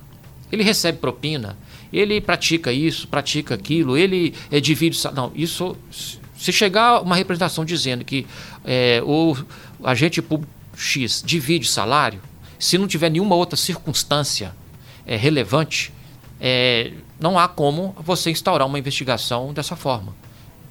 ele 0.50 0.62
recebe 0.62 0.98
propina, 0.98 1.56
ele 1.92 2.20
pratica 2.20 2.72
isso, 2.72 3.06
pratica 3.08 3.54
aquilo, 3.54 3.96
ele 3.96 4.34
é, 4.50 4.60
divide. 4.60 4.98
Não, 5.14 5.30
isso. 5.34 5.76
Se 5.90 6.52
chegar 6.52 7.02
uma 7.02 7.14
representação 7.14 7.64
dizendo 7.64 8.04
que 8.04 8.26
é, 8.64 9.00
o 9.04 9.36
agente 9.84 10.20
público 10.20 10.52
X 10.76 11.22
divide 11.24 11.68
salário, 11.68 12.20
se 12.58 12.76
não 12.78 12.88
tiver 12.88 13.10
nenhuma 13.10 13.36
outra 13.36 13.56
circunstância 13.56 14.54
é, 15.06 15.16
relevante, 15.16 15.92
é, 16.40 16.92
não 17.20 17.38
há 17.38 17.46
como 17.46 17.94
você 18.00 18.30
instaurar 18.30 18.66
uma 18.66 18.78
investigação 18.78 19.52
dessa 19.52 19.76
forma. 19.76 20.14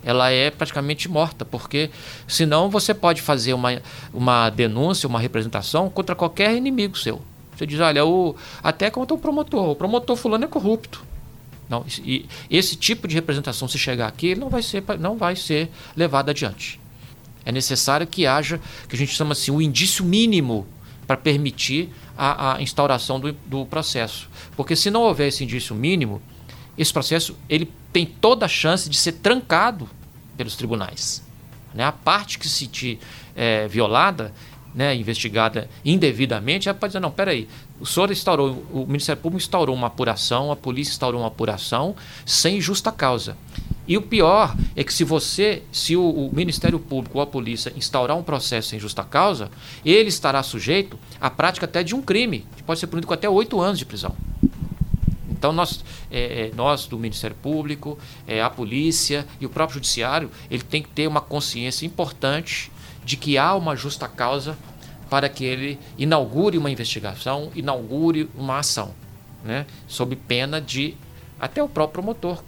Ela 0.04 0.32
é 0.32 0.50
praticamente 0.50 1.08
morta, 1.08 1.46
porque 1.46 1.90
senão 2.28 2.70
você 2.70 2.94
pode 2.94 3.22
fazer 3.22 3.54
uma, 3.54 3.82
uma 4.14 4.50
denúncia, 4.50 5.08
uma 5.08 5.20
representação 5.20 5.90
contra 5.90 6.16
qualquer 6.16 6.56
inimigo 6.56 6.98
seu. 6.98 7.22
Você 7.56 7.66
diz, 7.66 7.80
olha, 7.80 8.04
o, 8.06 8.36
até 8.64 8.90
contra 8.90 9.14
o 9.14 9.20
promotor. 9.20 9.70
O 9.70 9.76
promotor 9.76 10.16
fulano 10.16 10.46
é 10.46 10.48
corrupto. 10.48 11.06
Não, 11.70 11.86
e 12.04 12.26
esse 12.50 12.76
tipo 12.76 13.08
de 13.08 13.16
representação, 13.16 13.68
se 13.68 13.78
chegar 13.78 14.08
aqui, 14.08 14.36
não 14.36 14.50
vai 14.50 14.62
ser, 14.62 14.84
não 15.00 15.16
vai 15.16 15.36
ser 15.36 15.70
levado 15.96 16.30
adiante. 16.30 16.80
É 17.46 17.52
necessário 17.52 18.06
que 18.06 18.26
haja, 18.26 18.60
que 18.90 18.96
a 18.96 19.00
gente 19.00 19.14
chama 19.14 19.32
assim, 19.32 19.52
o 19.52 19.56
um 19.56 19.62
indício 19.62 20.04
mínimo 20.04 20.68
para 21.08 21.18
permitir 21.18 21.90
a, 22.18 22.56
a 22.56 22.62
instauração 22.62 23.20
do, 23.20 23.34
do, 23.46 23.66
processo. 23.66 24.30
Porque 24.56 24.76
se 24.76 24.92
não 24.92 25.02
houver 25.02 25.28
esse 25.28 25.44
indício 25.44 25.76
mínimo, 25.76 26.22
esse 26.82 26.92
processo 26.92 27.38
ele 27.48 27.72
tem 27.94 28.06
toda 28.06 28.46
a 28.46 28.50
chance 28.50 28.90
de 28.90 28.98
ser 28.98 29.14
trancado 29.14 29.88
pelos 30.36 30.56
tribunais. 30.56 31.24
Né? 31.74 31.84
A 31.84 31.92
parte 31.92 32.40
que 32.40 32.48
se 32.48 32.56
sentir 32.56 33.00
é, 33.36 33.68
violada, 33.68 34.34
né, 34.74 34.96
investigada 34.96 35.70
indevidamente, 35.86 36.68
ela 36.68 36.78
pode 36.78 36.92
dizer, 36.92 37.00
não, 37.00 37.12
peraí, 37.12 37.48
o 37.80 37.86
senhor 37.86 38.10
instaurou, 38.10 38.66
o 38.72 38.86
Ministério 38.88 39.22
Público 39.22 39.42
instaurou 39.42 39.76
uma 39.76 39.88
apuração, 39.88 40.52
a 40.52 40.56
polícia 40.56 40.92
instaurou 40.92 41.22
uma 41.22 41.28
apuração 41.28 41.96
sem 42.26 42.60
justa 42.60 42.92
causa. 42.92 43.38
E 43.88 43.98
o 43.98 44.02
pior 44.02 44.56
é 44.76 44.84
que 44.84 44.94
se 44.94 45.04
você, 45.04 45.64
se 45.72 45.96
o, 45.98 46.02
o, 46.04 46.34
Ministério 46.34 46.80
Público 46.80 47.18
ou 47.18 47.22
a 47.22 47.28
polícia 47.28 47.74
instaurar 47.76 48.18
um 48.18 48.24
processo 48.24 48.70
sem 48.70 48.80
justa 48.80 49.04
causa, 49.04 49.52
ele 49.84 50.10
estará 50.10 50.42
sujeito 50.42 50.98
à 51.20 51.30
prática 51.30 51.66
até 51.66 51.84
de 51.84 51.94
um 51.94 52.02
crime, 52.02 52.46
que 52.56 52.64
pode 52.64 52.80
ser 52.80 52.88
punido 52.88 53.06
com 53.06 53.14
até 53.14 53.30
oito 53.30 53.60
anos 53.60 53.78
de 53.78 53.86
prisão. 53.86 54.16
Então 55.42 55.52
nós, 55.52 55.84
é, 56.12 56.50
é, 56.50 56.52
nós 56.54 56.86
do 56.86 57.00
Ministério 57.00 57.36
Público, 57.36 57.98
é, 58.28 58.44
a 58.44 58.50
polícia 58.50 59.26
e 59.40 59.46
o 59.48 59.50
próprio 59.50 59.74
judiciário, 59.74 60.30
ele 60.52 60.62
tem 60.62 60.84
que 60.84 60.90
ter 60.90 61.08
uma 61.08 61.20
consciência 61.20 61.84
importante 61.84 62.72
de 63.04 63.18
que 63.18 63.40
há 63.40 63.56
uma 63.56 63.76
justa 63.76 64.08
causa 64.08 64.56
para 65.10 65.28
que 65.28 65.44
ele 65.44 65.80
inaugure 65.98 66.60
uma 66.60 66.70
investigação, 66.70 67.52
inaugure 67.56 68.30
uma 68.36 68.60
ação, 68.60 68.94
né? 69.44 69.66
sob 69.88 70.16
pena 70.16 70.62
de 70.62 70.94
até 71.40 71.64
o 71.64 71.68
próprio 71.68 72.04
promotor. 72.04 72.44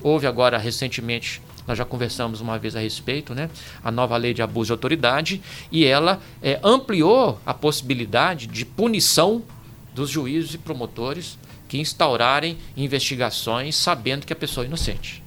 Houve 0.00 0.28
agora 0.28 0.58
recentemente, 0.58 1.42
nós 1.66 1.76
já 1.76 1.84
conversamos 1.84 2.40
uma 2.40 2.56
vez 2.56 2.76
a 2.76 2.78
respeito, 2.78 3.34
né? 3.34 3.50
a 3.82 3.90
nova 3.90 4.16
lei 4.16 4.32
de 4.32 4.42
abuso 4.42 4.66
de 4.66 4.72
autoridade, 4.74 5.42
e 5.72 5.84
ela 5.84 6.22
é, 6.40 6.60
ampliou 6.62 7.40
a 7.44 7.52
possibilidade 7.52 8.46
de 8.46 8.64
punição 8.64 9.42
dos 9.92 10.08
juízes 10.08 10.54
e 10.54 10.58
promotores 10.58 11.36
que 11.68 11.78
instaurarem 11.78 12.58
investigações 12.76 13.76
sabendo 13.76 14.26
que 14.26 14.32
a 14.32 14.36
pessoa 14.36 14.64
é 14.64 14.66
inocente. 14.66 15.22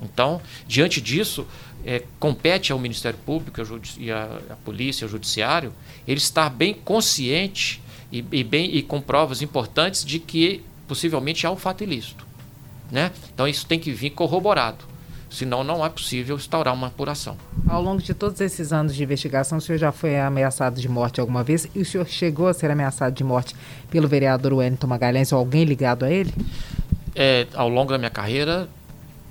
Então, 0.00 0.40
diante 0.66 1.00
disso, 1.00 1.46
é, 1.84 2.02
compete 2.18 2.72
ao 2.72 2.78
Ministério 2.78 3.18
Público 3.24 3.60
e 3.98 4.10
a 4.10 4.56
Polícia, 4.64 5.04
ao 5.04 5.08
Judiciário, 5.10 5.72
ele 6.06 6.18
estar 6.18 6.48
bem 6.48 6.72
consciente 6.72 7.82
e, 8.12 8.24
e, 8.32 8.44
bem, 8.44 8.74
e 8.74 8.82
com 8.82 9.00
provas 9.00 9.42
importantes 9.42 10.04
de 10.04 10.18
que 10.18 10.62
possivelmente 10.86 11.46
há 11.46 11.50
um 11.50 11.56
fato 11.56 11.82
ilícito. 11.82 12.26
Né? 12.90 13.12
Então 13.34 13.46
isso 13.46 13.66
tem 13.66 13.78
que 13.78 13.92
vir 13.92 14.10
corroborado, 14.10 14.84
senão 15.30 15.62
não 15.62 15.84
é 15.84 15.88
possível 15.88 16.36
instaurar 16.36 16.74
uma 16.74 16.86
apuração. 16.86 17.36
Ao 17.66 17.82
longo 17.82 18.02
de 18.02 18.14
todos 18.14 18.40
esses 18.40 18.72
anos 18.72 18.94
de 18.94 19.02
investigação, 19.02 19.58
o 19.58 19.60
senhor 19.60 19.78
já 19.78 19.92
foi 19.92 20.18
ameaçado 20.18 20.80
de 20.80 20.88
morte 20.88 21.20
alguma 21.20 21.42
vez? 21.42 21.66
E 21.74 21.80
o 21.80 21.84
senhor 21.84 22.06
chegou 22.06 22.48
a 22.48 22.54
ser 22.54 22.70
ameaçado 22.70 23.14
de 23.14 23.22
morte 23.22 23.54
pelo 23.90 24.08
vereador 24.08 24.54
Wellington 24.54 24.86
Magalhães 24.86 25.32
ou 25.32 25.38
alguém 25.38 25.64
ligado 25.64 26.04
a 26.04 26.10
ele? 26.10 26.32
É, 27.14 27.46
ao 27.54 27.68
longo 27.68 27.92
da 27.92 27.98
minha 27.98 28.10
carreira, 28.10 28.68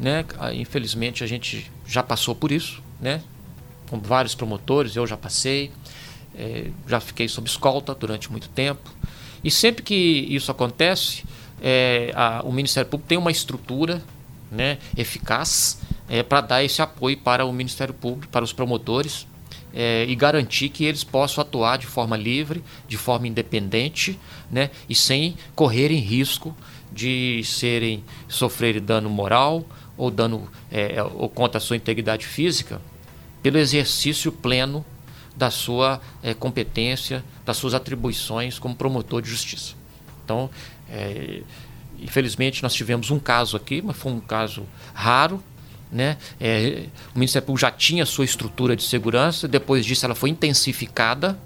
né, 0.02 0.24
infelizmente 0.54 1.24
a 1.24 1.28
gente 1.28 1.72
já 1.86 2.04
passou 2.04 2.36
por 2.36 2.52
isso, 2.52 2.82
né? 3.02 3.22
Com 3.90 4.00
vários 4.00 4.36
promotores, 4.36 4.96
eu 4.96 5.08
já 5.08 5.16
passei, 5.16 5.72
é, 6.36 6.70
já 6.86 7.00
fiquei 7.00 7.28
sob 7.28 7.48
escolta 7.48 7.96
durante 7.96 8.30
muito 8.32 8.50
tempo. 8.50 8.94
E 9.44 9.50
sempre 9.50 9.82
que 9.82 10.28
isso 10.30 10.52
acontece, 10.52 11.24
é, 11.62 12.12
a, 12.14 12.42
o 12.44 12.52
Ministério 12.52 12.90
Público 12.90 13.08
tem 13.08 13.18
uma 13.18 13.32
estrutura 13.32 14.04
né, 14.52 14.78
eficaz 14.96 15.80
é, 16.10 16.24
para 16.24 16.42
dar 16.42 16.64
esse 16.64 16.82
apoio 16.82 17.18
para 17.18 17.46
o 17.46 17.52
Ministério 17.52 17.94
Público, 17.94 18.32
para 18.32 18.44
os 18.44 18.54
promotores, 18.54 19.28
é, 19.74 20.06
e 20.08 20.16
garantir 20.16 20.70
que 20.70 20.86
eles 20.86 21.04
possam 21.04 21.42
atuar 21.42 21.78
de 21.78 21.86
forma 21.86 22.18
livre, 22.18 22.64
de 22.88 22.98
forma 22.98 23.28
independente, 23.28 24.20
né, 24.50 24.72
e 24.90 24.96
sem 24.96 25.38
correrem 25.56 26.00
risco 26.00 26.56
de 26.92 27.44
serem 27.44 28.04
sofrerem 28.28 28.82
dano 28.82 29.10
moral 29.10 29.66
ou 29.98 30.10
dano 30.10 30.50
é, 30.72 31.02
ou 31.04 31.30
contra 31.30 31.58
a 31.58 31.62
sua 31.62 31.76
integridade 31.76 32.26
física 32.26 32.82
pelo 33.44 33.58
exercício 33.58 34.32
pleno 34.32 34.86
da 35.36 35.52
sua 35.52 36.02
é, 36.24 36.34
competência, 36.34 37.24
das 37.46 37.58
suas 37.58 37.74
atribuições 37.76 38.58
como 38.58 38.76
promotor 38.76 39.22
de 39.22 39.30
justiça. 39.30 39.76
Então, 40.24 40.50
é, 40.90 41.42
infelizmente, 42.00 42.64
nós 42.64 42.74
tivemos 42.74 43.12
um 43.12 43.20
caso 43.20 43.58
aqui, 43.58 43.82
mas 43.82 43.96
foi 43.98 44.12
um 44.12 44.20
caso 44.20 44.66
raro. 44.94 45.42
Né? 45.92 46.18
É, 46.40 46.86
o 47.16 47.20
Ministério 47.20 47.46
Público 47.46 47.62
já 47.62 47.72
tinha 47.72 48.06
sua 48.06 48.26
estrutura 48.26 48.76
de 48.76 48.84
segurança, 48.84 49.48
depois 49.48 49.86
disso 49.86 50.06
ela 50.06 50.16
foi 50.16 50.30
intensificada, 50.30 51.40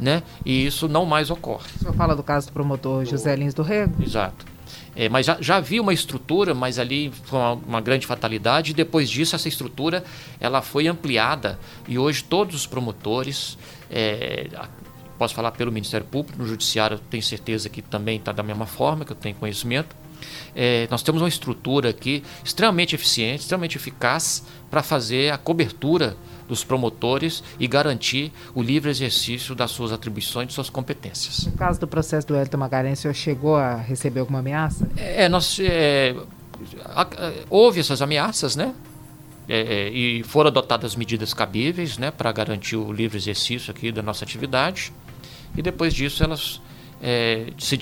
né? 0.00 0.22
e 0.46 0.66
isso 0.66 0.88
não 0.88 1.04
mais 1.04 1.30
ocorre. 1.30 1.68
O 1.76 1.78
senhor 1.80 1.94
fala 1.94 2.16
do 2.16 2.22
caso 2.22 2.46
do 2.46 2.52
promotor 2.52 3.04
José 3.04 3.36
Lins 3.36 3.52
do 3.52 3.62
Rego? 3.62 4.02
Exato. 4.02 4.52
É, 4.94 5.08
mas 5.08 5.24
já, 5.24 5.38
já 5.40 5.56
havia 5.56 5.80
uma 5.80 5.92
estrutura, 5.92 6.54
mas 6.54 6.78
ali 6.78 7.10
foi 7.24 7.38
uma, 7.38 7.52
uma, 7.52 7.80
grande 7.80 8.06
fatalidade. 8.06 8.72
E 8.72 8.74
depois 8.74 9.08
disso, 9.08 9.34
essa 9.34 9.48
estrutura 9.48 10.04
ela 10.38 10.60
foi 10.60 10.86
ampliada 10.86 11.58
e 11.88 11.98
hoje 11.98 12.22
todos 12.24 12.54
os 12.54 12.66
promotores, 12.66 13.56
é, 13.90 14.48
posso 15.22 15.36
falar 15.36 15.52
pelo 15.52 15.70
Ministério 15.70 16.04
Público, 16.04 16.36
no 16.36 16.44
Judiciário, 16.44 16.98
tenho 16.98 17.22
certeza 17.22 17.68
que 17.68 17.80
também 17.80 18.16
está 18.16 18.32
da 18.32 18.42
mesma 18.42 18.66
forma, 18.66 19.04
que 19.04 19.12
eu 19.12 19.16
tenho 19.16 19.36
conhecimento. 19.36 19.94
É, 20.52 20.88
nós 20.90 21.00
temos 21.00 21.22
uma 21.22 21.28
estrutura 21.28 21.90
aqui 21.90 22.24
extremamente 22.44 22.96
eficiente, 22.96 23.42
extremamente 23.42 23.76
eficaz 23.76 24.42
para 24.68 24.82
fazer 24.82 25.32
a 25.32 25.38
cobertura 25.38 26.16
dos 26.48 26.64
promotores 26.64 27.44
e 27.56 27.68
garantir 27.68 28.32
o 28.52 28.60
livre 28.60 28.90
exercício 28.90 29.54
das 29.54 29.70
suas 29.70 29.92
atribuições 29.92 30.50
e 30.50 30.52
suas 30.52 30.68
competências. 30.68 31.46
No 31.46 31.52
caso 31.52 31.78
do 31.78 31.86
processo 31.86 32.26
do 32.26 32.34
Elton 32.34 32.56
Magalhães, 32.56 32.98
o 32.98 33.02
senhor 33.02 33.14
chegou 33.14 33.54
a 33.54 33.76
receber 33.76 34.18
alguma 34.18 34.40
ameaça? 34.40 34.88
É, 34.96 35.28
nós, 35.28 35.56
é, 35.60 36.16
a, 36.86 37.02
a, 37.02 37.32
houve 37.48 37.78
essas 37.78 38.02
ameaças, 38.02 38.56
né? 38.56 38.74
É, 39.48 39.60
é, 39.60 39.88
e 39.88 40.22
foram 40.24 40.48
adotadas 40.48 40.96
medidas 40.96 41.32
cabíveis 41.32 41.98
né, 41.98 42.10
para 42.10 42.30
garantir 42.32 42.76
o 42.76 42.92
livre 42.92 43.18
exercício 43.18 43.70
aqui 43.70 43.92
da 43.92 44.02
nossa 44.02 44.24
atividade. 44.24 44.92
E 45.56 45.62
depois 45.62 45.92
disso 45.92 46.22
elas 46.22 46.60
é, 47.02 47.46
se, 47.58 47.76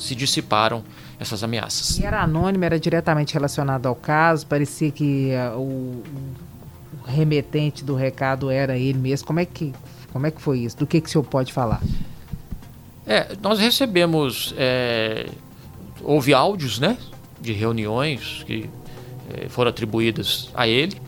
se, 0.00 0.14
dissiparam 0.14 0.82
essas 1.20 1.44
ameaças. 1.44 1.98
E 1.98 2.06
era 2.06 2.22
anônimo, 2.22 2.64
era 2.64 2.80
diretamente 2.80 3.34
relacionado 3.34 3.86
ao 3.86 3.94
caso, 3.94 4.46
parecia 4.46 4.90
que 4.90 5.30
uh, 5.54 5.58
o, 5.58 6.02
remetente 7.06 7.84
do 7.84 7.94
recado 7.94 8.50
era 8.50 8.78
ele 8.78 8.98
mesmo. 8.98 9.26
Como 9.26 9.38
é 9.38 9.44
que, 9.44 9.72
como 10.12 10.26
é 10.26 10.30
que 10.30 10.40
foi 10.40 10.60
isso? 10.60 10.78
Do 10.78 10.86
que, 10.86 11.00
que 11.00 11.08
o 11.08 11.12
senhor 11.12 11.24
pode 11.24 11.52
falar? 11.52 11.82
É, 13.06 13.36
nós 13.42 13.58
recebemos. 13.58 14.54
É, 14.56 15.28
houve 16.02 16.32
áudios 16.32 16.78
né, 16.78 16.96
de 17.38 17.52
reuniões 17.52 18.42
que 18.46 18.70
é, 19.30 19.48
foram 19.48 19.68
atribuídas 19.68 20.50
a 20.54 20.66
ele. 20.66 21.00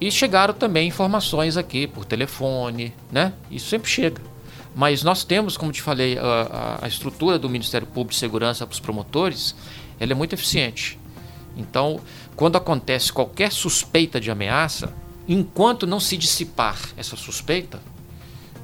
E 0.00 0.10
chegaram 0.12 0.54
também 0.54 0.86
informações 0.86 1.56
aqui 1.56 1.86
por 1.86 2.04
telefone, 2.04 2.94
né? 3.10 3.32
Isso 3.50 3.68
sempre 3.68 3.90
chega. 3.90 4.27
Mas 4.78 5.02
nós 5.02 5.24
temos, 5.24 5.56
como 5.56 5.72
te 5.72 5.82
falei, 5.82 6.16
a, 6.16 6.78
a 6.82 6.86
estrutura 6.86 7.36
do 7.36 7.50
Ministério 7.50 7.84
Público 7.84 8.12
de 8.12 8.16
Segurança 8.16 8.64
para 8.64 8.74
os 8.74 8.78
promotores, 8.78 9.52
ela 9.98 10.12
é 10.12 10.14
muito 10.14 10.34
eficiente. 10.34 10.96
Então, 11.56 12.00
quando 12.36 12.54
acontece 12.54 13.12
qualquer 13.12 13.50
suspeita 13.50 14.20
de 14.20 14.30
ameaça, 14.30 14.94
enquanto 15.26 15.84
não 15.84 15.98
se 15.98 16.16
dissipar 16.16 16.78
essa 16.96 17.16
suspeita, 17.16 17.80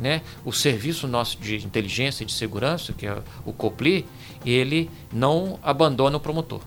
né, 0.01 0.23
o 0.45 0.53
serviço 0.53 1.09
nosso 1.09 1.37
de 1.39 1.57
inteligência 1.57 2.23
e 2.23 2.27
de 2.27 2.33
segurança, 2.33 2.93
que 2.93 3.09
é 3.09 3.21
o 3.45 3.53
COPLI, 3.53 4.07
ele 4.47 4.89
não 5.13 5.59
abandona 5.65 6.19
o 6.19 6.21
promotor. 6.21 6.61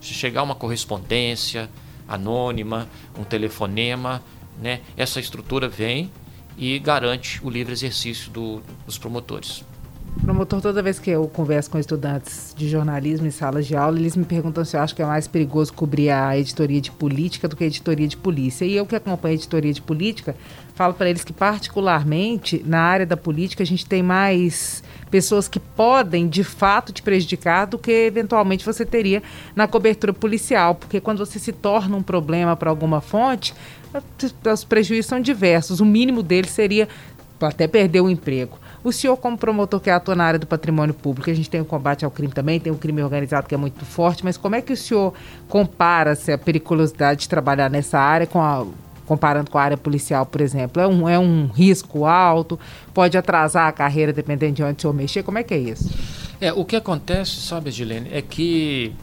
Se 0.00 0.14
chegar 0.14 0.44
uma 0.44 0.54
correspondência 0.54 1.68
anônima, 2.06 2.88
um 3.18 3.24
telefonema, 3.24 4.22
né, 4.62 4.82
essa 4.96 5.18
estrutura 5.18 5.68
vem 5.68 6.12
e 6.60 6.78
garante 6.78 7.40
o 7.42 7.48
livre 7.48 7.72
exercício 7.72 8.30
do, 8.30 8.62
dos 8.84 8.98
promotores. 8.98 9.64
Promotor, 10.18 10.60
toda 10.60 10.82
vez 10.82 10.98
que 10.98 11.10
eu 11.10 11.26
converso 11.28 11.70
com 11.70 11.78
estudantes 11.78 12.54
de 12.56 12.68
jornalismo 12.68 13.26
em 13.26 13.30
salas 13.30 13.66
de 13.66 13.74
aula, 13.74 13.98
eles 13.98 14.16
me 14.16 14.24
perguntam 14.24 14.64
se 14.64 14.76
eu 14.76 14.80
acho 14.80 14.94
que 14.94 15.02
é 15.02 15.06
mais 15.06 15.26
perigoso 15.26 15.72
cobrir 15.72 16.10
a 16.10 16.36
editoria 16.36 16.80
de 16.80 16.90
política 16.90 17.48
do 17.48 17.56
que 17.56 17.64
a 17.64 17.66
editoria 17.66 18.06
de 18.06 18.16
polícia. 18.16 18.64
E 18.64 18.76
eu 18.76 18.84
que 18.84 18.94
acompanho 18.94 19.32
a 19.32 19.36
editoria 19.36 19.72
de 19.72 19.80
política, 19.80 20.36
falo 20.74 20.94
para 20.94 21.08
eles 21.08 21.24
que, 21.24 21.32
particularmente, 21.32 22.62
na 22.66 22.80
área 22.80 23.06
da 23.06 23.16
política, 23.16 23.62
a 23.62 23.66
gente 23.66 23.86
tem 23.86 24.02
mais 24.02 24.82
pessoas 25.10 25.48
que 25.48 25.58
podem, 25.58 26.28
de 26.28 26.44
fato, 26.44 26.92
te 26.92 27.02
prejudicar 27.02 27.66
do 27.66 27.78
que, 27.78 27.90
eventualmente, 27.90 28.64
você 28.64 28.84
teria 28.84 29.22
na 29.56 29.66
cobertura 29.66 30.12
policial. 30.12 30.74
Porque 30.74 31.00
quando 31.00 31.18
você 31.18 31.38
se 31.38 31.52
torna 31.52 31.96
um 31.96 32.02
problema 32.02 32.54
para 32.56 32.68
alguma 32.68 33.00
fonte, 33.00 33.54
os 34.52 34.64
prejuízos 34.64 35.06
são 35.06 35.20
diversos. 35.20 35.80
O 35.80 35.84
mínimo 35.84 36.22
deles 36.22 36.50
seria 36.50 36.88
até 37.40 37.66
perder 37.66 38.02
o 38.02 38.10
emprego. 38.10 38.58
O 38.82 38.92
senhor, 38.92 39.16
como 39.16 39.36
promotor 39.36 39.78
que 39.78 39.90
atua 39.90 40.14
na 40.14 40.24
área 40.24 40.38
do 40.38 40.46
patrimônio 40.46 40.94
público, 40.94 41.30
a 41.30 41.34
gente 41.34 41.50
tem 41.50 41.60
o 41.60 41.64
combate 41.64 42.04
ao 42.04 42.10
crime 42.10 42.32
também, 42.32 42.58
tem 42.58 42.72
o 42.72 42.76
crime 42.76 43.02
organizado 43.02 43.46
que 43.46 43.54
é 43.54 43.58
muito 43.58 43.84
forte, 43.84 44.24
mas 44.24 44.38
como 44.38 44.54
é 44.54 44.62
que 44.62 44.72
o 44.72 44.76
senhor 44.76 45.12
compara 45.48 46.14
-se 46.14 46.32
a 46.32 46.38
periculosidade 46.38 47.20
de 47.20 47.28
trabalhar 47.28 47.68
nessa 47.68 47.98
área 47.98 48.26
com 48.26 48.40
a 48.40 48.66
comparando 49.10 49.50
com 49.50 49.58
a 49.58 49.62
área 49.62 49.76
policial, 49.76 50.24
por 50.24 50.40
exemplo? 50.40 50.80
É 50.80 50.86
um, 50.86 51.08
é 51.08 51.18
um 51.18 51.48
risco 51.48 52.06
alto? 52.06 52.58
Pode 52.94 53.18
atrasar 53.18 53.66
a 53.66 53.72
carreira 53.72 54.12
dependendo 54.12 54.52
de 54.54 54.62
onde 54.62 54.78
o 54.78 54.80
senhor 54.80 54.92
mexer? 54.94 55.24
Como 55.24 55.36
é 55.36 55.42
que 55.42 55.52
é 55.52 55.58
isso? 55.58 55.90
É, 56.40 56.52
o 56.52 56.64
que 56.64 56.76
acontece, 56.76 57.40
sabe, 57.40 57.72
Gilene, 57.72 58.08
é 58.12 58.22
que 58.22 58.94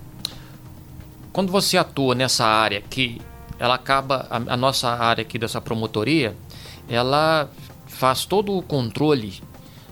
quando 1.34 1.52
você 1.52 1.78
atua 1.78 2.16
nessa 2.16 2.46
área 2.46 2.82
que 2.82 3.22
ela 3.60 3.76
acaba, 3.76 4.26
a, 4.30 4.54
a 4.54 4.58
nossa 4.58 4.88
área 4.88 5.24
aqui 5.24 5.38
dessa 5.38 5.60
promotoria, 5.60 6.34
ela 6.88 7.50
faz 7.86 8.26
todo 8.26 8.58
o 8.58 8.62
controle 8.62 9.42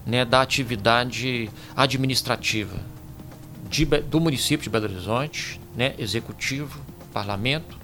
né, 0.06 0.24
da 0.24 0.42
atividade 0.42 1.50
administrativa 1.76 2.78
de, 3.70 3.86
do 3.86 4.20
município 4.20 4.64
de 4.64 4.70
Belo 4.70 4.86
Horizonte, 4.86 5.60
né, 5.76 5.96
executivo, 5.98 6.80
parlamento 7.12 7.78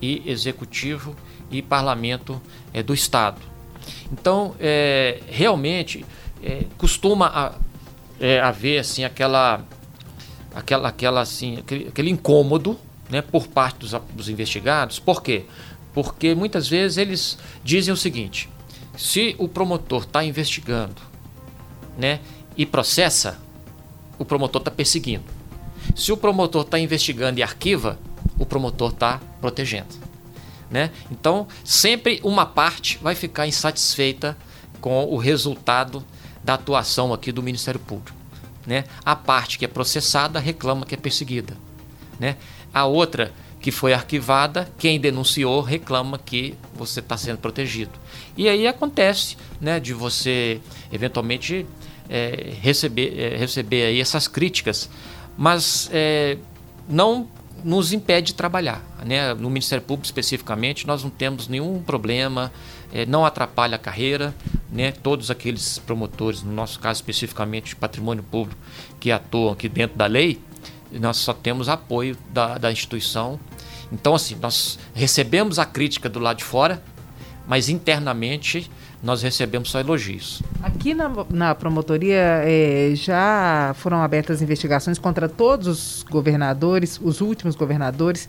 e 0.00 0.22
executivo 0.26 1.14
e 1.50 1.60
parlamento 1.60 2.40
é, 2.72 2.82
do 2.82 2.94
estado. 2.94 3.40
Então, 4.12 4.54
é, 4.58 5.20
realmente 5.28 6.04
é, 6.42 6.64
costuma 6.76 7.26
a, 7.26 8.48
haver 8.48 8.78
assim 8.78 9.04
aquela, 9.04 9.64
aquela, 10.54 10.88
aquela 10.88 11.20
assim, 11.20 11.58
aquele, 11.58 11.88
aquele 11.88 12.10
incômodo, 12.10 12.78
né, 13.08 13.22
por 13.22 13.46
parte 13.46 13.78
dos, 13.78 13.92
dos 14.12 14.28
investigados. 14.28 14.98
Por 14.98 15.22
quê? 15.22 15.44
Porque 15.94 16.34
muitas 16.34 16.68
vezes 16.68 16.98
eles 16.98 17.38
dizem 17.64 17.92
o 17.92 17.96
seguinte: 17.96 18.48
se 18.96 19.34
o 19.38 19.48
promotor 19.48 20.02
está 20.02 20.24
investigando 20.24 21.07
né, 21.98 22.20
e 22.56 22.64
processa, 22.64 23.38
o 24.18 24.24
promotor 24.24 24.60
está 24.60 24.70
perseguindo. 24.70 25.24
Se 25.96 26.12
o 26.12 26.16
promotor 26.16 26.62
está 26.62 26.78
investigando 26.78 27.40
e 27.40 27.42
arquiva, 27.42 27.98
o 28.38 28.46
promotor 28.46 28.92
está 28.92 29.20
protegendo. 29.40 29.94
Né? 30.70 30.90
Então, 31.10 31.48
sempre 31.64 32.20
uma 32.22 32.46
parte 32.46 32.98
vai 33.02 33.14
ficar 33.14 33.46
insatisfeita 33.46 34.36
com 34.80 35.04
o 35.06 35.16
resultado 35.16 36.04
da 36.44 36.54
atuação 36.54 37.12
aqui 37.12 37.32
do 37.32 37.42
Ministério 37.42 37.80
Público. 37.80 38.16
Né? 38.66 38.84
A 39.04 39.16
parte 39.16 39.58
que 39.58 39.64
é 39.64 39.68
processada 39.68 40.38
reclama 40.38 40.86
que 40.86 40.94
é 40.94 40.98
perseguida. 40.98 41.56
Né? 42.20 42.36
A 42.72 42.84
outra 42.84 43.32
que 43.60 43.72
foi 43.72 43.92
arquivada, 43.92 44.70
quem 44.78 45.00
denunciou 45.00 45.60
reclama 45.62 46.18
que 46.18 46.54
você 46.74 47.00
está 47.00 47.16
sendo 47.16 47.38
protegido. 47.38 47.90
E 48.36 48.48
aí 48.48 48.68
acontece 48.68 49.36
né, 49.60 49.80
de 49.80 49.92
você 49.92 50.60
eventualmente 50.92 51.66
é, 52.08 52.54
receber, 52.60 53.18
é, 53.18 53.36
receber 53.36 53.84
aí 53.84 54.00
essas 54.00 54.26
críticas, 54.26 54.88
mas 55.36 55.88
é, 55.92 56.38
não 56.88 57.28
nos 57.62 57.92
impede 57.92 58.28
de 58.28 58.34
trabalhar. 58.34 58.82
Né? 59.04 59.34
No 59.34 59.50
Ministério 59.50 59.84
Público, 59.84 60.06
especificamente, 60.06 60.86
nós 60.86 61.02
não 61.02 61.10
temos 61.10 61.48
nenhum 61.48 61.82
problema, 61.82 62.52
é, 62.92 63.04
não 63.04 63.24
atrapalha 63.24 63.76
a 63.76 63.78
carreira. 63.78 64.34
Né? 64.70 64.92
Todos 64.92 65.30
aqueles 65.30 65.78
promotores, 65.78 66.42
no 66.42 66.52
nosso 66.52 66.78
caso 66.78 66.98
especificamente 66.98 67.70
de 67.70 67.76
patrimônio 67.76 68.22
público, 68.22 68.60
que 69.00 69.10
atuam 69.10 69.52
aqui 69.52 69.68
dentro 69.68 69.96
da 69.96 70.06
lei, 70.06 70.40
nós 70.92 71.18
só 71.18 71.32
temos 71.32 71.68
apoio 71.68 72.16
da, 72.30 72.58
da 72.58 72.72
instituição. 72.72 73.38
Então, 73.92 74.14
assim, 74.14 74.36
nós 74.36 74.78
recebemos 74.94 75.58
a 75.58 75.64
crítica 75.64 76.08
do 76.08 76.18
lado 76.18 76.38
de 76.38 76.44
fora, 76.44 76.82
mas 77.46 77.68
internamente 77.68 78.70
nós 79.02 79.22
recebemos 79.22 79.70
só 79.70 79.80
elogios. 79.80 80.42
Aqui 80.62 80.94
na, 80.94 81.10
na 81.30 81.54
promotoria 81.54 82.42
é, 82.44 82.92
já 82.94 83.74
foram 83.78 84.02
abertas 84.02 84.42
investigações 84.42 84.98
contra 84.98 85.28
todos 85.28 85.66
os 85.66 86.02
governadores, 86.02 86.98
os 87.02 87.20
últimos 87.20 87.54
governadores, 87.54 88.28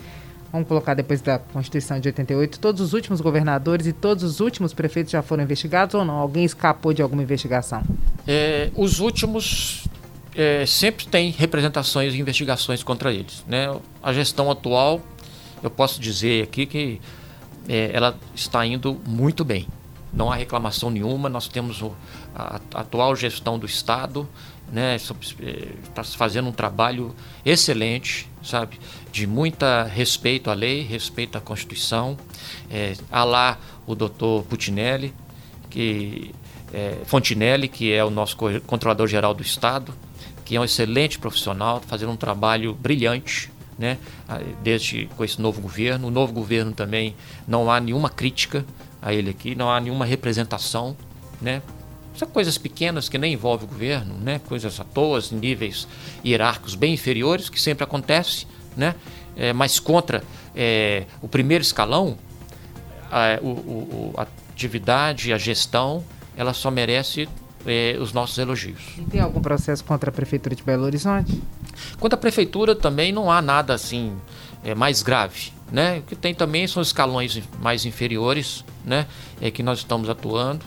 vamos 0.52 0.68
colocar 0.68 0.94
depois 0.94 1.22
da 1.22 1.40
Constituição 1.40 2.00
de 2.00 2.08
88, 2.10 2.60
todos 2.60 2.82
os 2.82 2.94
últimos 2.94 3.20
governadores 3.20 3.88
e 3.88 3.94
todos 3.94 4.24
os 4.24 4.40
últimos 4.40 4.74
prefeitos 4.74 5.12
já 5.12 5.22
foram 5.22 5.44
investigados 5.44 5.96
ou 5.96 6.06
não? 6.06 6.16
Alguém 6.16 6.46
escapou 6.46 6.94
de 6.94 7.02
alguma 7.02 7.24
investigação? 7.24 7.82
É, 8.28 8.70
os 8.76 9.00
últimos 9.00 9.86
é, 10.36 10.66
sempre 10.68 11.08
tem 11.08 11.32
representações 11.32 12.14
e 12.14 12.20
investigações 12.20 12.84
contra 12.84 13.12
eles. 13.12 13.44
Né? 13.48 13.76
A 14.04 14.14
gestão 14.14 14.52
atual, 14.52 15.02
eu 15.64 15.70
posso 15.72 16.00
dizer 16.00 16.44
aqui 16.44 16.68
que 16.68 17.02
é, 17.68 17.90
ela 17.92 18.16
está 18.36 18.64
indo 18.66 19.00
muito 19.08 19.44
bem 19.44 19.68
não 20.12 20.32
há 20.32 20.36
reclamação 20.36 20.90
nenhuma. 20.90 21.30
Nós 21.30 21.48
temos 21.48 21.84
a, 22.36 22.60
a 22.74 22.82
atual 22.82 23.16
gestão 23.16 23.60
do 23.60 23.66
Estado, 23.66 24.28
né, 24.72 24.96
está 24.96 26.04
fazendo 26.04 26.50
um 26.50 26.52
trabalho 26.52 27.16
excelente, 27.44 28.30
sabe, 28.44 28.80
de 29.12 29.26
muita 29.26 29.84
respeito 29.84 30.50
à 30.50 30.54
lei, 30.54 30.84
respeito 30.84 31.38
à 31.38 31.42
Constituição. 31.42 32.18
É, 32.70 32.94
há 33.12 33.24
lá 33.24 33.58
o 33.88 33.96
doutor 33.96 34.44
Putinelli, 34.44 35.14
que 35.70 36.34
é, 36.74 36.98
Fontinelli, 37.06 37.68
que 37.68 37.92
é 37.92 38.04
o 38.04 38.10
nosso 38.10 38.38
controlador 38.68 39.08
geral 39.08 39.34
do 39.34 39.42
Estado, 39.42 39.94
que 40.46 40.56
é 40.56 40.62
um 40.62 40.64
excelente 40.64 41.20
profissional, 41.20 41.82
fazendo 41.86 42.12
um 42.12 42.18
trabalho 42.18 42.74
brilhante, 42.74 43.52
né, 43.78 43.98
desde 44.62 45.06
com 45.16 45.24
esse 45.24 45.42
novo 45.42 45.62
governo. 45.62 46.08
O 46.08 46.12
novo 46.12 46.34
governo 46.34 46.74
também 46.74 47.16
não 47.48 47.72
há 47.72 47.80
nenhuma 47.80 48.10
crítica 48.10 48.66
a 49.02 49.14
ele 49.14 49.30
aqui, 49.30 49.56
não 49.56 49.72
há 49.72 49.80
nenhuma 49.80 50.06
representação, 50.06 50.96
né? 51.42 51.62
São 52.16 52.28
coisas 52.28 52.58
pequenas 52.58 53.08
que 53.08 53.18
nem 53.18 53.34
envolvem 53.34 53.66
o 53.66 53.70
governo, 53.70 54.16
né? 54.16 54.42
Coisas 54.48 54.80
à 54.80 54.84
toa, 54.84 55.22
níveis 55.32 55.88
hierárquicos 56.26 56.76
bem 56.76 56.94
inferiores, 56.94 57.50
que 57.50 57.62
sempre 57.62 57.84
acontece, 57.84 58.46
né? 58.76 58.96
É, 59.38 59.54
mas 59.54 59.80
contra 59.80 60.24
é, 60.54 61.06
o 61.22 61.28
primeiro 61.28 61.62
escalão, 61.62 62.18
a, 63.10 63.40
o, 63.42 64.14
a 64.18 64.28
atividade, 64.52 65.32
a 65.32 65.38
gestão, 65.38 66.04
ela 66.36 66.54
só 66.54 66.70
merece 66.70 67.30
é, 67.66 67.98
os 68.00 68.12
nossos 68.12 68.38
elogios. 68.38 68.82
E 68.98 69.02
tem 69.04 69.22
algum 69.22 69.42
processo 69.42 69.84
contra 69.84 70.10
a 70.10 70.14
Prefeitura 70.14 70.56
de 70.56 70.64
Belo 70.64 70.84
Horizonte? 70.84 71.42
Quanto 72.00 72.14
à 72.14 72.18
Prefeitura, 72.18 72.76
também 72.76 73.12
não 73.12 73.32
há 73.32 73.42
nada 73.42 73.74
assim 73.74 74.18
é, 74.64 74.76
mais 74.76 75.02
grave. 75.02 75.54
Né? 75.72 76.00
O 76.00 76.02
que 76.02 76.16
tem 76.16 76.34
também 76.34 76.66
são 76.68 76.82
escalões 76.82 77.42
mais 77.62 77.86
inferiores, 77.86 78.66
né? 78.84 79.06
É 79.40 79.52
que 79.52 79.62
nós 79.62 79.80
estamos 79.80 80.10
atuando 80.10 80.66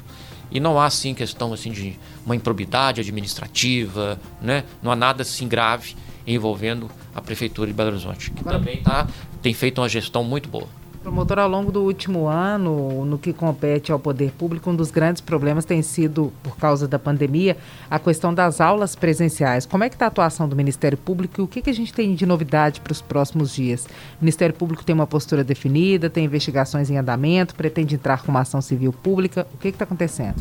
e 0.51 0.61
não 0.61 0.79
há 0.79 0.87
assim 0.87 1.13
questão 1.15 1.53
assim 1.53 1.73
de 1.73 1.99
uma 2.25 2.37
improbidade 2.37 3.01
administrativa, 3.01 4.21
né? 4.41 4.65
Não 4.83 4.93
há 4.93 4.97
nada 4.97 5.23
assim 5.23 5.49
grave 5.49 5.97
envolvendo 6.27 6.91
a 7.15 7.21
prefeitura 7.21 7.67
de 7.69 7.73
Belo 7.75 7.91
Horizonte, 7.91 8.31
que 8.31 8.45
também 8.45 8.83
tá, 8.83 9.09
tem 9.41 9.53
feito 9.53 9.81
uma 9.81 9.89
gestão 9.89 10.23
muito 10.23 10.49
boa. 10.49 10.69
Promotor, 11.03 11.41
ao 11.41 11.49
longo 11.49 11.73
do 11.73 11.83
último 11.83 12.29
ano, 12.29 13.05
no 13.05 13.19
que 13.19 13.33
compete 13.33 13.91
ao 13.91 13.99
poder 13.99 14.31
público, 14.31 14.71
um 14.71 14.77
dos 14.77 14.93
grandes 14.93 15.21
problemas 15.21 15.65
tem 15.65 15.83
sido, 15.83 16.33
por 16.45 16.57
causa 16.57 16.87
da 16.87 16.97
pandemia, 16.97 17.57
a 17.91 17.99
questão 17.99 18.33
das 18.33 18.61
aulas 18.61 18.95
presenciais. 18.95 19.67
Como 19.67 19.83
é 19.83 19.89
que 19.89 19.97
está 19.97 20.05
a 20.05 20.09
atuação 20.09 20.49
do 20.49 20.55
Ministério 20.55 20.97
Público 20.97 21.41
e 21.41 21.45
o 21.45 21.49
que, 21.49 21.61
que 21.61 21.71
a 21.71 21.75
gente 21.75 21.93
tem 21.93 22.15
de 22.15 22.25
novidade 22.25 22.81
para 22.81 22.93
os 22.93 23.03
próximos 23.03 23.53
dias? 23.53 23.85
O 23.85 24.21
Ministério 24.21 24.55
Público 24.55 24.85
tem 24.85 24.95
uma 24.95 25.07
postura 25.07 25.43
definida, 25.43 26.09
tem 26.09 26.25
investigações 26.25 26.89
em 26.89 26.97
andamento, 26.97 27.57
pretende 27.57 27.97
entrar 27.97 28.23
com 28.23 28.31
uma 28.31 28.43
ação 28.43 28.63
civil 28.63 28.93
pública. 28.93 29.45
O 29.53 29.59
que 29.59 29.69
está 29.69 29.83
acontecendo? 29.83 30.37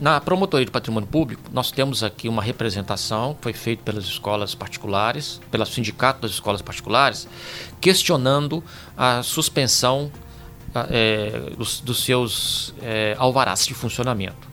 Na 0.00 0.18
Promotoria 0.18 0.64
de 0.64 0.72
Patrimônio 0.72 1.06
Público, 1.06 1.42
nós 1.52 1.70
temos 1.70 2.02
aqui 2.02 2.26
uma 2.26 2.42
representação 2.42 3.34
que 3.34 3.42
foi 3.42 3.52
feita 3.52 3.82
pelas 3.82 4.04
escolas 4.04 4.54
particulares, 4.54 5.38
pelo 5.50 5.66
sindicato 5.66 6.22
das 6.22 6.30
escolas 6.30 6.62
particulares, 6.62 7.28
questionando 7.82 8.64
a 8.96 9.22
suspensão 9.22 10.10
é, 10.88 11.50
dos, 11.54 11.80
dos, 11.80 12.02
seus 12.02 12.74
é, 12.80 13.14
alvarás 13.18 13.66
de 13.66 13.74
funcionamento. 13.74 14.48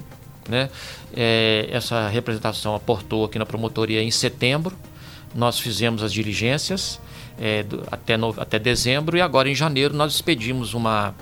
Né? 0.50 0.70
É, 1.16 1.70
essa 1.72 2.10
representação 2.10 2.76
aportou 2.76 3.24
aqui 3.24 3.40
na 3.40 3.46
promotoria 3.46 4.04
em 4.04 4.12
setembro, 4.12 4.76
nós 5.34 5.60
fizemos 5.60 6.04
as 6.04 6.12
diligências 6.12 7.00
é, 7.40 7.64
do, 7.64 7.84
até, 7.90 8.18
no, 8.18 8.36
até 8.38 8.60
dezembro 8.60 9.16
e 9.16 9.22
agora 9.22 9.50
em 9.50 9.56
janeiro 9.56 9.94
nós 9.96 10.14
expedimos 10.14 10.74
uma 10.74 11.16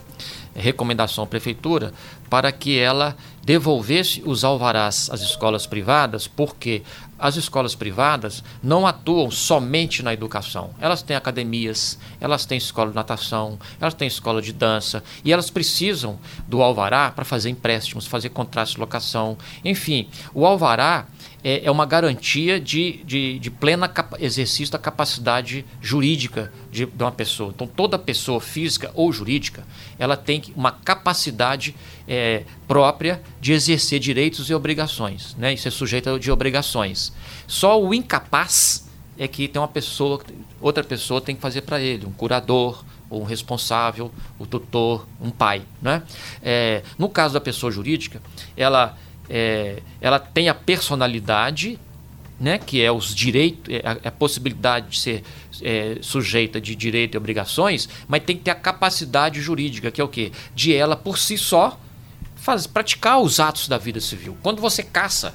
recomendação 0.55 1.23
à 1.23 1.27
prefeitura 1.27 1.93
para 2.29 2.51
que 2.51 2.77
ela 2.79 3.15
devolvesse 3.43 4.23
os 4.25 4.43
alvarás 4.43 5.09
às 5.11 5.21
escolas 5.21 5.67
privadas, 5.67 6.27
porque 6.27 6.81
as 7.19 7.35
escolas 7.35 7.75
privadas 7.75 8.43
não 8.61 8.87
atuam 8.87 9.29
somente 9.29 10.01
na 10.01 10.13
educação. 10.13 10.71
Elas 10.79 11.01
têm 11.01 11.15
academias, 11.15 11.99
elas 12.19 12.45
têm 12.45 12.57
escola 12.57 12.89
de 12.89 12.95
natação, 12.95 13.59
elas 13.79 13.93
têm 13.93 14.07
escola 14.07 14.41
de 14.41 14.51
dança 14.51 15.03
e 15.23 15.31
elas 15.31 15.49
precisam 15.49 16.19
do 16.47 16.61
alvará 16.61 17.11
para 17.11 17.23
fazer 17.23 17.49
empréstimos, 17.49 18.07
fazer 18.07 18.29
contratos 18.29 18.73
de 18.73 18.79
locação. 18.79 19.37
Enfim, 19.63 20.09
o 20.33 20.45
alvará 20.45 21.05
é, 21.45 21.67
é 21.67 21.69
uma 21.69 21.85
garantia 21.85 22.59
de, 22.59 23.03
de, 23.05 23.37
de 23.37 23.51
plena 23.51 23.93
exercício 24.17 24.71
da 24.71 24.79
capacidade 24.79 25.63
jurídica 25.79 26.51
de, 26.71 26.87
de, 26.87 27.03
uma 27.03 27.11
pessoa. 27.11 27.51
Então, 27.53 27.67
toda 27.67 27.99
pessoa 27.99 28.41
física 28.41 28.89
ou 28.95 29.13
jurídica, 29.13 29.63
ela 29.99 30.17
tem 30.17 30.41
uma 30.55 30.71
capacidade 30.71 31.75
é, 32.07 32.45
própria 32.67 33.21
de 33.39 33.53
exercer 33.53 33.99
direitos 33.99 34.49
e 34.49 34.55
obrigações, 34.55 35.35
né? 35.37 35.53
e 35.53 35.57
ser 35.57 35.69
sujeita 35.69 36.17
de 36.17 36.31
obrigações. 36.31 37.13
Só 37.45 37.79
o 37.79 37.93
incapaz 37.93 38.89
é 39.15 39.27
que 39.27 39.47
tem 39.47 39.61
uma 39.61 39.67
pessoa, 39.67 40.19
outra 40.59 40.83
pessoa 40.83 41.21
tem 41.21 41.35
que 41.35 41.41
fazer 41.41 41.61
para 41.61 41.79
ele, 41.79 42.07
um 42.07 42.11
curador, 42.11 42.83
ou 43.07 43.21
um 43.21 43.23
responsável, 43.23 44.11
o 44.39 44.47
tutor, 44.47 45.07
um 45.21 45.29
pai. 45.29 45.61
Né? 45.79 46.01
É, 46.41 46.81
no 46.97 47.07
caso 47.07 47.35
da 47.35 47.39
pessoa 47.39 47.71
jurídica, 47.71 48.19
ela 48.57 48.97
é, 49.29 49.81
ela 49.99 50.19
tem 50.19 50.49
a 50.49 50.53
personalidade, 50.53 51.79
né, 52.39 52.57
que 52.57 52.81
é 52.81 52.91
os 52.91 53.13
direitos, 53.15 53.73
é, 53.73 53.81
a, 53.83 54.09
a 54.09 54.11
possibilidade 54.11 54.89
de 54.89 54.99
ser 54.99 55.23
é, 55.61 55.97
sujeita 56.01 56.59
de 56.59 56.75
direito 56.75 57.15
e 57.15 57.17
obrigações, 57.17 57.87
mas 58.07 58.23
tem 58.23 58.37
que 58.37 58.43
ter 58.43 58.51
a 58.51 58.55
capacidade 58.55 59.41
jurídica, 59.41 59.91
que 59.91 60.01
é 60.01 60.03
o 60.03 60.07
quê? 60.07 60.31
De 60.53 60.73
ela 60.73 60.95
por 60.95 61.17
si 61.17 61.37
só 61.37 61.79
faz, 62.35 62.67
praticar 62.67 63.19
os 63.19 63.39
atos 63.39 63.67
da 63.67 63.77
vida 63.77 63.99
civil. 63.99 64.37
Quando 64.43 64.61
você 64.61 64.83
caça 64.83 65.33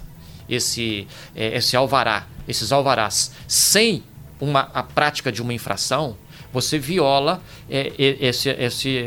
esse, 0.48 1.06
é, 1.34 1.56
esse 1.56 1.76
alvará, 1.76 2.26
esses 2.46 2.72
alvarás, 2.72 3.32
sem 3.48 4.02
uma, 4.40 4.70
a 4.74 4.82
prática 4.82 5.30
de 5.30 5.42
uma 5.42 5.52
infração, 5.52 6.16
você 6.52 6.78
viola 6.78 7.42
é, 7.68 7.92
essa 8.20 8.50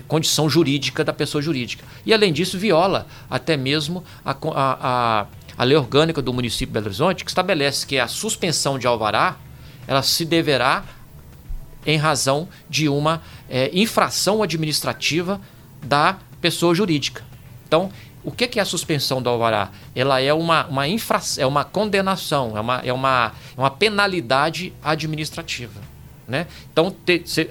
condição 0.08 0.50
jurídica 0.50 1.04
da 1.04 1.14
pessoa 1.14 1.42
jurídica. 1.42 1.84
E, 2.06 2.14
além 2.14 2.32
disso, 2.32 2.58
viola 2.58 3.06
até 3.30 3.58
mesmo 3.58 4.04
a, 4.24 4.36
a, 4.56 5.28
a 5.58 5.64
lei 5.64 5.78
orgânica 5.78 6.22
do 6.22 6.34
município 6.34 6.68
de 6.68 6.74
Belo 6.74 6.86
Horizonte, 6.86 7.24
que 7.24 7.32
estabelece 7.32 7.86
que 7.86 8.00
a 8.00 8.08
suspensão 8.08 8.80
de 8.80 8.88
alvará 8.88 9.38
ela 9.88 10.02
se 10.02 10.26
deverá 10.26 10.84
em 11.86 11.98
razão 11.98 12.48
de 12.70 12.88
uma 12.88 13.22
é, 13.50 13.70
infração 13.74 14.42
administrativa 14.42 15.40
da 15.82 16.18
pessoa 16.40 16.74
jurídica. 16.74 17.24
Então, 17.68 17.92
o 18.24 18.32
que, 18.32 18.58
é 18.58 18.62
a 18.62 18.66
suspensão 18.66 19.22
do 19.22 19.30
alvará? 19.30 19.70
Ela 19.94 20.22
é 20.22 20.34
uma, 20.34 20.66
uma, 20.68 20.88
infra, 20.88 21.20
é 21.38 21.46
uma 21.46 21.66
condenação, 21.66 22.58
é 22.58 22.62
uma, 22.62 22.80
é, 22.80 22.94
uma, 22.94 23.34
é 23.58 23.60
uma 23.60 23.70
penalidade 23.70 24.72
administrativa. 24.82 25.93
Né? 26.28 26.48
Então, 26.72 26.96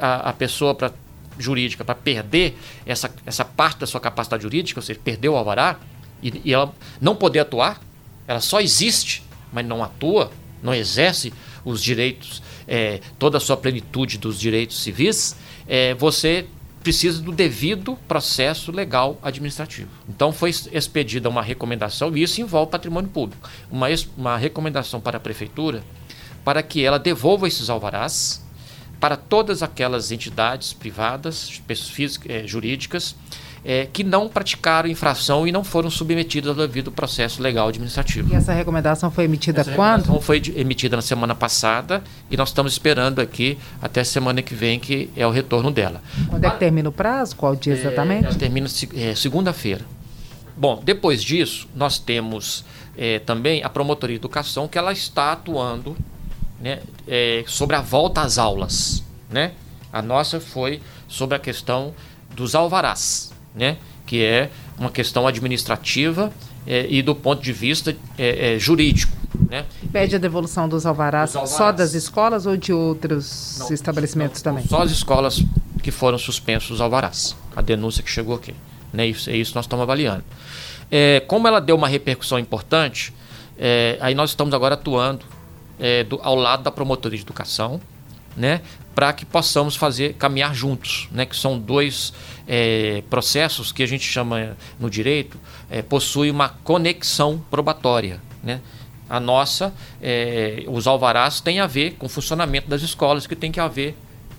a, 0.01 0.31
a 0.31 0.33
pessoa 0.33 0.75
pra, 0.75 0.93
jurídica, 1.39 1.85
para 1.85 1.95
perder 1.95 2.59
essa, 2.87 3.13
essa 3.27 3.45
parte 3.45 3.81
da 3.81 3.87
sua 3.87 4.01
capacidade 4.01 4.43
jurídica, 4.43 4.81
ou 4.81 4.83
seja, 4.83 4.99
perder 5.03 5.29
o 5.29 5.37
alvará, 5.37 5.79
e, 6.23 6.41
e 6.45 6.55
ela 6.55 6.73
não 7.01 7.15
poder 7.15 7.41
atuar, 7.41 7.81
ela 8.27 8.41
só 8.41 8.61
existe, 8.61 9.23
mas 9.53 9.67
não 9.67 9.83
atua, 9.83 10.31
não 10.63 10.75
exerce 10.75 11.33
os 11.65 11.83
direitos, 11.83 12.43
é, 12.67 13.01
toda 13.19 13.39
a 13.39 13.41
sua 13.41 13.57
plenitude 13.57 14.19
dos 14.19 14.39
direitos 14.39 14.83
civis, 14.83 15.37
é, 15.69 15.95
você 15.95 16.47
precisa 16.83 17.23
do 17.23 17.31
devido 17.31 17.97
processo 18.09 18.73
legal 18.73 19.19
administrativo. 19.23 19.89
Então 20.09 20.33
foi 20.33 20.51
expedida 20.51 21.29
uma 21.29 21.43
recomendação, 21.43 22.17
e 22.17 22.23
isso 22.23 22.41
envolve 22.41 22.71
patrimônio 22.71 23.11
público, 23.11 23.49
uma, 23.71 23.87
uma 24.17 24.37
recomendação 24.37 25.01
para 25.01 25.17
a 25.17 25.21
prefeitura 25.21 25.83
para 26.45 26.61
que 26.63 26.85
ela 26.85 26.99
devolva 26.99 27.47
esses 27.47 27.71
alvarás 27.71 28.45
para 29.03 29.17
todas 29.17 29.65
aquelas 29.65 30.13
entidades 30.13 30.73
privadas, 30.73 31.61
físicas, 31.91 32.31
é, 32.31 32.47
jurídicas, 32.47 33.17
é, 33.65 33.89
que 33.93 34.05
não 34.05 34.29
praticaram 34.29 34.89
infração 34.89 35.45
e 35.45 35.51
não 35.51 35.65
foram 35.65 35.91
submetidas 35.91 36.51
ao 36.57 36.69
devido 36.69 36.93
processo 36.93 37.43
legal 37.43 37.67
administrativo. 37.67 38.33
E 38.33 38.37
essa 38.37 38.53
recomendação 38.53 39.11
foi 39.11 39.25
emitida 39.25 39.63
essa 39.63 39.73
quando? 39.73 40.21
Foi 40.21 40.41
emitida 40.55 40.95
na 40.95 41.03
semana 41.03 41.35
passada 41.35 42.01
e 42.31 42.37
nós 42.37 42.51
estamos 42.51 42.75
esperando 42.75 43.21
aqui 43.21 43.59
até 43.81 44.05
semana 44.05 44.41
que 44.41 44.55
vem, 44.55 44.79
que 44.79 45.11
é 45.17 45.27
o 45.27 45.31
retorno 45.31 45.73
dela. 45.73 46.01
Quando 46.31 46.45
é 46.45 46.51
que 46.51 46.59
termina 46.61 46.89
o 46.89 46.93
prazo? 46.93 47.35
Qual 47.35 47.57
dia 47.57 47.75
é, 47.75 47.79
exatamente? 47.79 48.29
É, 48.29 48.35
termina 48.35 48.69
é, 48.95 49.17
segunda-feira. 49.17 49.85
Bom, 50.57 50.81
depois 50.81 51.25
disso, 51.25 51.69
nós 51.75 51.99
temos 51.99 52.65
é, 52.97 53.19
também 53.19 53.65
a 53.65 53.69
Promotoria 53.69 54.15
de 54.15 54.21
Educação, 54.21 54.69
que 54.69 54.79
ela 54.79 54.93
está 54.93 55.33
atuando 55.33 55.97
né, 56.63 56.81
é, 57.07 57.45
sobre 57.47 57.77
a 57.77 57.81
volta 57.81 58.23
às 58.23 58.39
aulas. 58.39 59.03
Né? 59.29 59.53
A 59.93 60.01
nossa 60.01 60.41
foi 60.41 60.81
sobre 61.09 61.37
a 61.37 61.39
questão 61.39 61.93
dos 62.35 62.55
alvarás 62.55 63.33
né? 63.55 63.77
que 64.07 64.23
é 64.23 64.51
uma 64.79 64.91
questão 64.91 65.27
administrativa 65.27 66.33
é, 66.67 66.87
e 66.89 67.03
do 67.03 67.15
ponto 67.15 67.43
de 67.43 67.53
vista 67.53 67.97
é, 68.19 68.55
é, 68.55 68.59
jurídico. 68.59 69.13
Né? 69.49 69.65
Pede 69.91 70.17
a 70.17 70.19
devolução 70.19 70.69
dos 70.69 70.87
alvarás, 70.87 71.31
dos 71.31 71.37
alvarás, 71.37 71.57
só 71.57 71.73
das 71.73 71.95
escolas 71.95 72.47
ou 72.47 72.57
de 72.57 72.73
outros 72.73 73.57
não, 73.59 73.73
estabelecimentos 73.73 74.43
não, 74.43 74.53
também? 74.53 74.67
Só 74.69 74.83
as 74.83 74.91
escolas 74.91 75.43
que 75.83 75.91
foram 75.91 76.19
suspensos 76.19 76.71
os 76.71 76.81
alvarás. 76.81 77.37
A 77.55 77.61
denúncia 77.61 78.03
que 78.03 78.11
chegou 78.11 78.37
aqui. 78.37 78.55
Né? 78.93 79.07
Isso, 79.07 79.31
é 79.31 79.37
isso 79.37 79.53
que 79.53 79.57
nós 79.57 79.65
estamos 79.65 79.83
avaliando. 79.83 80.25
É, 80.91 81.21
como 81.27 81.49
ela 81.49 81.61
deu 81.61 81.77
uma 81.77 81.89
repercussão 81.89 82.39
importante, 82.39 83.13
é, 83.59 83.97
aí 84.01 84.15
nós 84.15 84.31
estamos 84.31 84.53
agora 84.55 84.75
atuando 84.75 85.25
é, 85.83 86.05
do, 86.05 86.21
ao 86.23 86.37
lado 86.37 86.63
da 86.63 86.71
promotoria 86.71 87.19
de 87.19 87.25
educação, 87.25 87.81
né, 88.37 88.61
para 88.95 89.13
que 89.13 89.27
possamos 89.27 89.75
fazer 89.75 90.15
caminhar 90.15 90.55
juntos, 90.55 91.09
né, 91.11 91.27
que 91.27 91.35
são 91.35 91.59
dois 91.59 92.13
é, 92.47 93.03
processos 93.11 93.73
que 93.73 93.83
a 93.83 93.87
gente 93.87 94.05
chama 94.05 94.57
no 94.79 94.89
direito 94.89 95.39
é, 95.69 95.83
possui 95.83 96.31
uma 96.31 96.49
conexão 96.49 97.43
probatória, 97.51 98.23
né? 98.43 98.61
A 99.09 99.21
nossa, 99.21 99.75
é, 100.01 100.65
os 100.69 100.87
alvarás 100.87 101.41
têm 101.41 101.61
a 101.61 101.67
ver 101.67 101.97
com 101.97 102.07
o 102.07 102.09
funcionamento 102.09 102.69
das 102.69 102.81
escolas, 102.81 103.27
que 103.27 103.37
tem 103.37 103.53
que 103.53 103.61
ver 103.69 103.95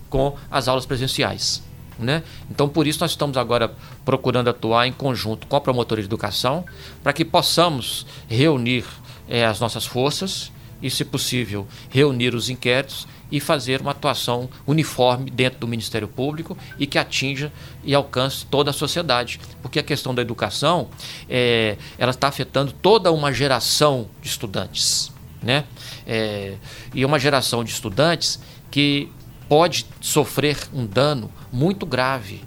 com 0.10 0.36
as 0.50 0.68
aulas 0.68 0.84
presenciais. 0.84 1.62
Né? 2.00 2.24
Então, 2.50 2.68
por 2.68 2.88
isso, 2.88 3.00
nós 3.02 3.12
estamos 3.12 3.38
agora 3.38 3.72
procurando 4.04 4.50
atuar 4.50 4.88
em 4.88 4.92
conjunto 4.92 5.46
com 5.46 5.56
a 5.56 5.62
promotoria 5.62 6.02
de 6.02 6.08
educação 6.08 6.66
para 7.04 7.14
que 7.14 7.24
possamos 7.24 8.08
reunir 8.28 8.84
é, 9.30 9.46
as 9.46 9.60
nossas 9.60 9.86
forças 9.86 10.52
e, 10.84 10.90
se 10.90 11.06
possível, 11.06 11.66
reunir 11.90 12.36
os 12.36 12.50
inquéritos 12.50 13.08
e 13.32 13.40
fazer 13.40 13.82
uma 13.82 13.92
atuação 13.92 14.50
uniforme 14.68 15.32
dentro 15.32 15.60
do 15.60 15.68
Ministério 15.68 16.08
Público 16.10 16.56
e 16.78 16.86
que 16.86 17.00
atinja 17.00 17.52
e 17.84 17.96
alcance 17.96 18.46
toda 18.46 18.70
a 18.70 18.74
sociedade. 18.74 19.40
Porque 19.62 19.80
a 19.80 19.84
questão 19.84 20.14
da 20.14 20.22
educação, 20.22 20.90
é, 21.30 21.78
ela 21.98 22.12
está 22.12 22.28
afetando 22.28 22.74
toda 22.74 23.12
uma 23.12 23.32
geração 23.32 24.08
de 24.22 24.28
estudantes. 24.28 25.12
Né? 25.42 25.64
É, 26.06 26.58
e 26.94 27.04
uma 27.04 27.18
geração 27.18 27.64
de 27.64 27.72
estudantes 27.72 28.40
que 28.70 29.10
pode 29.48 29.86
sofrer 30.02 30.58
um 30.74 30.86
dano 30.86 31.32
muito 31.52 31.86
grave, 31.86 32.44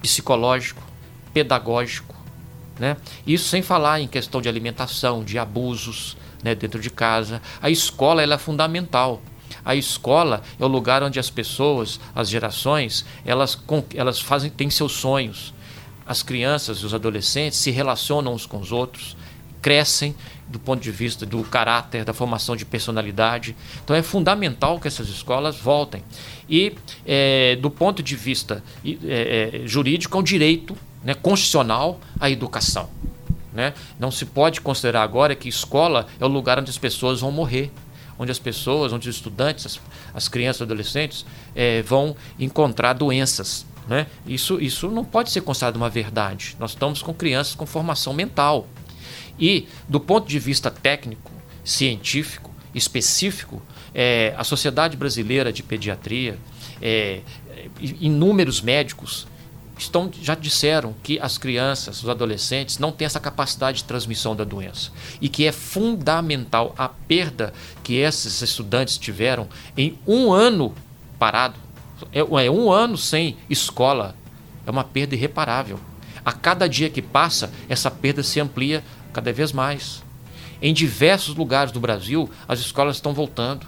psicológico, 0.00 0.82
pedagógico. 1.32 2.16
Né? 2.78 2.96
Isso 3.26 3.48
sem 3.48 3.60
falar 3.60 4.00
em 4.00 4.08
questão 4.08 4.40
de 4.40 4.48
alimentação, 4.48 5.22
de 5.22 5.38
abusos 5.38 6.16
né, 6.42 6.54
dentro 6.54 6.80
de 6.80 6.90
casa. 6.90 7.40
A 7.60 7.70
escola 7.70 8.22
é 8.22 8.38
fundamental. 8.38 9.20
A 9.64 9.74
escola 9.74 10.42
é 10.58 10.64
o 10.64 10.68
lugar 10.68 11.02
onde 11.02 11.18
as 11.18 11.30
pessoas, 11.30 12.00
as 12.14 12.28
gerações, 12.28 13.04
elas, 13.24 13.58
elas 13.94 14.20
fazem, 14.20 14.50
têm 14.50 14.70
seus 14.70 14.92
sonhos. 14.92 15.52
As 16.06 16.22
crianças 16.22 16.78
e 16.78 16.86
os 16.86 16.94
adolescentes 16.94 17.58
se 17.58 17.70
relacionam 17.70 18.32
uns 18.32 18.46
com 18.46 18.58
os 18.58 18.72
outros, 18.72 19.16
crescem 19.60 20.14
do 20.48 20.58
ponto 20.58 20.82
de 20.82 20.90
vista 20.90 21.26
do 21.26 21.42
caráter, 21.44 22.04
da 22.04 22.14
formação 22.14 22.56
de 22.56 22.64
personalidade. 22.64 23.54
Então 23.84 23.94
é 23.94 24.02
fundamental 24.02 24.80
que 24.80 24.88
essas 24.88 25.08
escolas 25.08 25.58
voltem. 25.58 26.02
E 26.48 26.74
é, 27.04 27.56
do 27.56 27.70
ponto 27.70 28.02
de 28.02 28.16
vista 28.16 28.62
é, 28.84 29.60
é, 29.64 29.66
jurídico, 29.66 30.16
é 30.16 30.20
um 30.20 30.22
direito 30.22 30.76
né, 31.04 31.14
constitucional 31.14 32.00
à 32.18 32.30
educação. 32.30 32.88
Né? 33.52 33.72
Não 33.98 34.10
se 34.10 34.26
pode 34.26 34.60
considerar 34.60 35.02
agora 35.02 35.34
que 35.34 35.48
escola 35.48 36.06
é 36.20 36.24
o 36.24 36.28
lugar 36.28 36.58
onde 36.58 36.70
as 36.70 36.78
pessoas 36.78 37.20
vão 37.20 37.32
morrer 37.32 37.70
onde 38.18 38.32
as 38.32 38.38
pessoas, 38.38 38.92
onde 38.92 39.08
os 39.08 39.16
estudantes, 39.16 39.64
as, 39.64 39.80
as 40.12 40.28
crianças 40.28 40.62
adolescentes 40.62 41.24
é, 41.54 41.82
vão 41.82 42.16
encontrar 42.38 42.92
doenças. 42.94 43.64
Né? 43.86 44.06
Isso, 44.26 44.60
isso 44.60 44.90
não 44.90 45.04
pode 45.04 45.30
ser 45.30 45.40
considerado 45.42 45.76
uma 45.76 45.88
verdade. 45.88 46.56
Nós 46.58 46.72
estamos 46.72 47.00
com 47.00 47.14
crianças 47.14 47.54
com 47.54 47.64
formação 47.64 48.12
mental. 48.12 48.66
E, 49.38 49.68
do 49.88 50.00
ponto 50.00 50.28
de 50.28 50.38
vista 50.38 50.70
técnico, 50.70 51.30
científico, 51.64 52.50
específico, 52.74 53.62
é, 53.94 54.34
a 54.36 54.44
Sociedade 54.44 54.96
Brasileira 54.96 55.52
de 55.52 55.62
Pediatria, 55.62 56.38
é, 56.82 57.20
inúmeros 57.80 58.60
médicos 58.60 59.26
estão, 59.78 60.10
já 60.20 60.34
disseram 60.34 60.94
que 61.02 61.18
as 61.20 61.38
crianças, 61.38 62.02
os 62.02 62.08
adolescentes, 62.08 62.78
não 62.78 62.92
têm 62.92 63.06
essa 63.06 63.20
capacidade 63.20 63.78
de 63.78 63.84
transmissão 63.84 64.34
da 64.34 64.44
doença. 64.44 64.90
E 65.20 65.28
que 65.28 65.46
é 65.46 65.52
fundamental 65.52 66.74
a 66.76 66.88
perda 66.88 67.52
que 67.82 67.94
esses 67.94 68.42
estudantes 68.42 68.98
tiveram 68.98 69.48
em 69.76 69.98
um 70.06 70.32
ano 70.32 70.74
parado. 71.18 71.56
É, 72.12 72.18
é 72.18 72.50
um 72.50 72.70
ano 72.70 72.96
sem 72.96 73.36
escola. 73.48 74.14
É 74.66 74.70
uma 74.70 74.84
perda 74.84 75.14
irreparável. 75.14 75.78
A 76.24 76.32
cada 76.32 76.68
dia 76.68 76.90
que 76.90 77.00
passa, 77.00 77.50
essa 77.68 77.90
perda 77.90 78.22
se 78.22 78.40
amplia 78.40 78.84
cada 79.12 79.32
vez 79.32 79.52
mais. 79.52 80.02
Em 80.60 80.74
diversos 80.74 81.34
lugares 81.34 81.72
do 81.72 81.80
Brasil, 81.80 82.28
as 82.46 82.58
escolas 82.58 82.96
estão 82.96 83.14
voltando. 83.14 83.66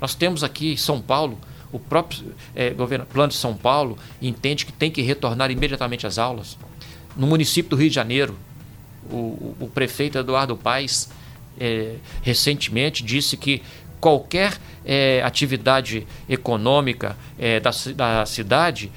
Nós 0.00 0.14
temos 0.14 0.42
aqui 0.42 0.72
em 0.72 0.76
São 0.76 1.00
Paulo 1.00 1.38
o 1.72 1.78
próprio 1.78 2.34
é, 2.54 2.70
governo, 2.70 3.06
plano 3.06 3.30
de 3.30 3.38
São 3.38 3.56
Paulo 3.56 3.98
entende 4.20 4.66
que 4.66 4.72
tem 4.72 4.90
que 4.90 5.00
retornar 5.00 5.50
imediatamente 5.50 6.06
às 6.06 6.18
aulas. 6.18 6.58
No 7.16 7.26
município 7.26 7.70
do 7.70 7.76
Rio 7.76 7.88
de 7.88 7.94
Janeiro, 7.94 8.36
o, 9.10 9.56
o, 9.58 9.70
prefeito 9.74 10.18
Eduardo 10.18 10.56
Paes 10.56 11.08
é, 11.58 11.96
recentemente 12.22 13.02
disse 13.02 13.36
que 13.36 13.62
qualquer 14.00 14.58
é, 14.84 15.22
atividade 15.24 16.06
econômica 16.28 17.16
é, 17.38 17.58
da, 17.58 17.70
da 17.96 18.26
cidade 18.26 18.92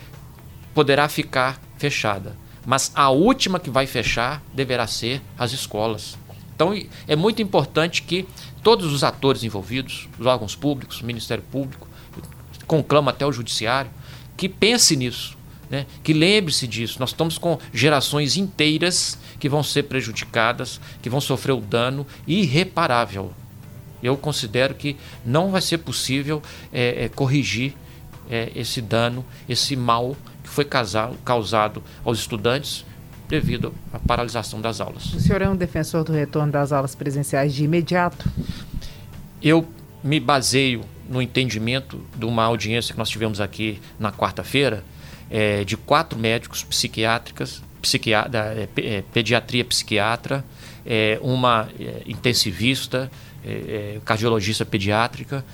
poderá 0.74 1.08
ficar 1.08 1.60
fechada. 1.78 2.36
Mas 2.66 2.92
a 2.96 3.10
última 3.10 3.60
que 3.60 3.70
vai 3.70 3.86
fechar 3.86 4.42
deverá 4.54 4.88
ser 4.88 5.22
as 5.38 5.52
escolas. 5.52 6.18
Então 6.56 6.74
é 7.08 7.16
muito 7.16 7.42
importante 7.42 8.02
que 8.02 8.28
todos 8.64 8.92
os 8.92 9.04
atores 9.04 9.44
envolvidos, 9.44 10.08
os 10.18 10.26
órgãos 10.26 10.56
públicos, 10.56 11.02
o 11.02 11.06
Ministério 11.06 11.44
Público, 11.52 11.88
conclama 12.66 13.12
até 13.12 13.26
o 13.26 13.32
judiciário, 13.32 13.92
que 14.36 14.50
pense 14.50 14.96
nisso, 14.96 15.38
né? 15.70 15.86
que 16.04 16.14
lembre-se 16.14 16.68
disso. 16.68 16.98
Nós 17.00 17.10
estamos 17.10 17.38
com 17.38 17.58
gerações 17.74 18.38
inteiras 18.38 19.18
que 19.40 19.50
vão 19.50 19.64
ser 19.64 19.84
prejudicadas, 19.84 20.80
que 21.02 21.10
vão 21.10 21.22
sofrer 21.22 21.54
o 21.54 21.62
dano 21.62 22.06
irreparável. 22.28 23.32
Eu 24.04 24.18
considero 24.18 24.76
que 24.76 24.98
não 25.26 25.52
vai 25.52 25.62
ser 25.62 25.80
possível 25.80 26.42
é, 26.72 27.06
é, 27.06 27.10
corrigir 27.10 27.74
é, 28.30 28.52
esse 28.56 28.82
dano, 28.82 29.26
esse 29.48 29.76
mal 29.76 30.16
que 30.44 30.50
foi 30.50 30.66
causado, 30.66 31.18
causado 31.24 31.84
aos 32.04 32.20
estudantes 32.20 32.86
devido 33.28 33.74
à 33.92 33.98
paralisação 33.98 34.62
das 34.62 34.80
aulas. 34.80 35.14
O 35.14 35.20
senhor 35.20 35.42
é 35.42 35.50
um 35.50 35.56
defensor 35.56 36.04
do 36.04 36.14
retorno 36.14 36.52
das 36.52 36.72
aulas 36.72 36.94
presenciais 36.94 37.54
de 37.54 37.64
imediato? 37.64 38.30
Eu 39.42 39.68
me 40.04 40.20
baseio 40.20 40.84
no 41.10 41.22
entendimento 41.22 42.02
de 42.16 42.26
uma 42.26 42.44
audiência 42.44 42.94
que 42.94 43.00
nós 43.00 43.10
tivemos 43.10 43.40
aqui 43.40 43.80
na 44.00 44.12
quarta-feira, 44.12 44.84
é, 45.30 45.64
de 45.64 45.78
quatro 45.78 46.18
médicos 46.18 46.64
psiquiátricas, 46.64 47.62
psiquiatra, 47.82 48.56
é, 48.58 48.82
é, 48.82 49.04
pediatria 49.14 49.64
psiquiatra, 49.64 50.44
é, 50.86 51.20
uma 51.22 51.70
é, 51.80 52.02
intensivista, 52.06 53.12
é, 53.46 54.00
cardiologista 54.04 54.66
pediátrica, 54.66 55.46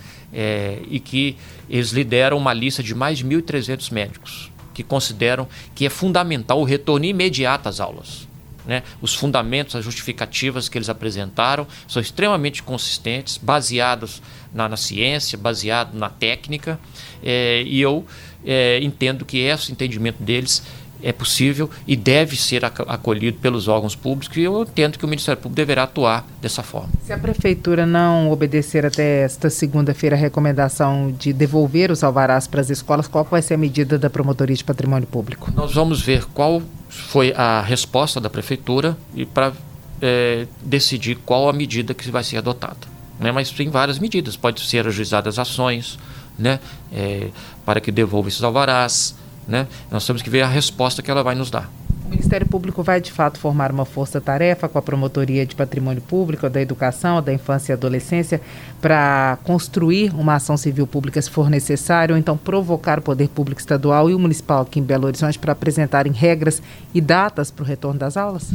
e 0.90 0.98
que 1.02 1.36
eles 1.70 1.90
lideram 1.90 2.38
uma 2.38 2.54
lista 2.54 2.82
de 2.82 2.96
mais 2.96 3.18
de 3.18 3.26
1.300 3.26 3.92
médicos 3.92 4.50
que 4.74 4.82
consideram 4.82 5.46
que 5.76 5.86
é 5.86 5.90
fundamental 5.90 6.62
o 6.62 6.64
retorno 6.64 7.04
imediato 7.04 7.68
às 7.68 7.82
aulas. 7.82 8.30
Né? 8.66 8.84
Os 9.02 9.14
fundamentos, 9.14 9.76
as 9.76 9.84
justificativas 9.84 10.70
que 10.70 10.78
eles 10.78 10.88
apresentaram 10.88 11.68
são 11.88 12.02
extremamente 12.02 12.62
consistentes, 12.64 13.38
baseados 13.38 14.22
na, 14.54 14.68
na 14.68 14.78
ciência, 14.78 15.38
baseados 15.38 15.98
na 15.98 16.10
técnica, 16.10 16.80
é, 17.24 17.64
e 17.64 17.82
eu 17.82 18.06
é, 18.46 18.80
entendo 18.82 19.26
que 19.26 19.40
esse 19.40 19.72
entendimento 19.72 20.22
deles 20.22 20.64
é 21.04 21.12
possível 21.12 21.70
e 21.88 21.96
deve 21.96 22.38
ser 22.38 22.64
acolhido 22.64 23.40
pelos 23.40 23.68
órgãos 23.68 23.96
públicos 23.96 24.38
e 24.38 24.42
eu 24.42 24.62
entendo 24.62 24.98
que 24.98 25.06
o 25.06 25.08
Ministério 25.08 25.42
Público 25.42 25.56
deverá 25.56 25.84
atuar 25.84 26.26
dessa 26.42 26.62
forma. 26.62 26.90
Se 27.04 27.12
a 27.12 27.18
Prefeitura 27.18 27.86
não 27.86 28.32
obedecer 28.32 28.86
até 28.86 29.24
esta 29.24 29.50
segunda-feira 29.50 30.16
a 30.16 30.20
recomendação 30.20 31.12
de 31.12 31.34
devolver 31.34 31.92
os 31.92 32.04
alvarás 32.04 32.48
para 32.48 32.62
as 32.62 32.70
escolas, 32.70 33.08
qual 33.08 33.24
vai 33.24 33.42
ser 33.42 33.56
a 33.56 33.58
medida 33.58 33.98
da 33.98 34.10
Promotoria 34.10 34.56
de 34.56 34.64
Patrimônio 34.64 35.08
Público? 35.08 35.52
Nós 35.56 35.74
vamos 35.74 36.02
ver 36.02 36.26
qual 36.26 36.62
foi 36.88 37.34
a 37.34 37.62
resposta 37.62 38.20
da 38.20 38.30
Prefeitura 38.30 38.96
e 39.16 39.26
para 39.26 39.54
é, 40.02 40.46
decidir 40.62 41.18
qual 41.26 41.50
a 41.50 41.54
medida 41.54 41.94
que 41.94 42.10
vai 42.12 42.24
ser 42.24 42.38
adotada. 42.38 42.91
Né? 43.22 43.32
Mas 43.32 43.52
tem 43.52 43.70
várias 43.70 44.00
medidas, 44.00 44.36
pode 44.36 44.60
ser 44.62 44.86
ajuizadas 44.86 45.40
ações 45.40 45.98
né? 46.38 46.60
É, 46.92 47.30
para 47.66 47.80
que 47.80 47.92
devolva 47.92 48.28
esses 48.28 48.44
alvarás, 48.44 49.16
né? 49.48 49.68
Nós 49.90 50.06
temos 50.06 50.22
que 50.22 50.30
ver 50.30 50.42
a 50.42 50.48
resposta 50.48 51.02
que 51.02 51.12
ela 51.12 51.24
vai 51.24 51.36
nos 51.36 51.50
dar. 51.52 51.70
O 52.06 52.10
Ministério 52.12 52.46
Público 52.46 52.84
vai 52.84 53.00
de 53.00 53.10
fato 53.10 53.40
formar 53.40 53.72
uma 53.72 53.86
força-tarefa 53.86 54.68
com 54.68 54.78
a 54.78 54.82
Promotoria 54.82 55.46
de 55.46 55.56
Patrimônio 55.56 56.02
Público, 56.02 56.50
da 56.50 56.62
Educação, 56.62 57.22
da 57.22 57.34
Infância 57.34 57.72
e 57.72 57.74
Adolescência, 57.74 58.42
para 58.82 59.38
construir 59.46 60.14
uma 60.14 60.36
ação 60.36 60.58
civil 60.58 60.86
pública 60.86 61.22
se 61.22 61.30
for 61.30 61.50
necessário, 61.50 62.14
ou 62.14 62.20
então 62.20 62.36
provocar 62.36 63.00
o 63.00 63.02
Poder 63.02 63.30
Público 63.30 63.62
Estadual 63.62 64.10
e 64.10 64.16
o 64.16 64.20
Municipal 64.20 64.64
aqui 64.64 64.80
em 64.80 64.84
Belo 64.84 65.08
Horizonte 65.08 65.40
para 65.40 65.54
apresentarem 65.54 66.12
regras 66.12 66.62
e 66.94 67.00
datas 67.00 67.50
para 67.50 67.64
o 67.64 67.66
retorno 67.66 68.00
das 68.00 68.18
aulas? 68.18 68.52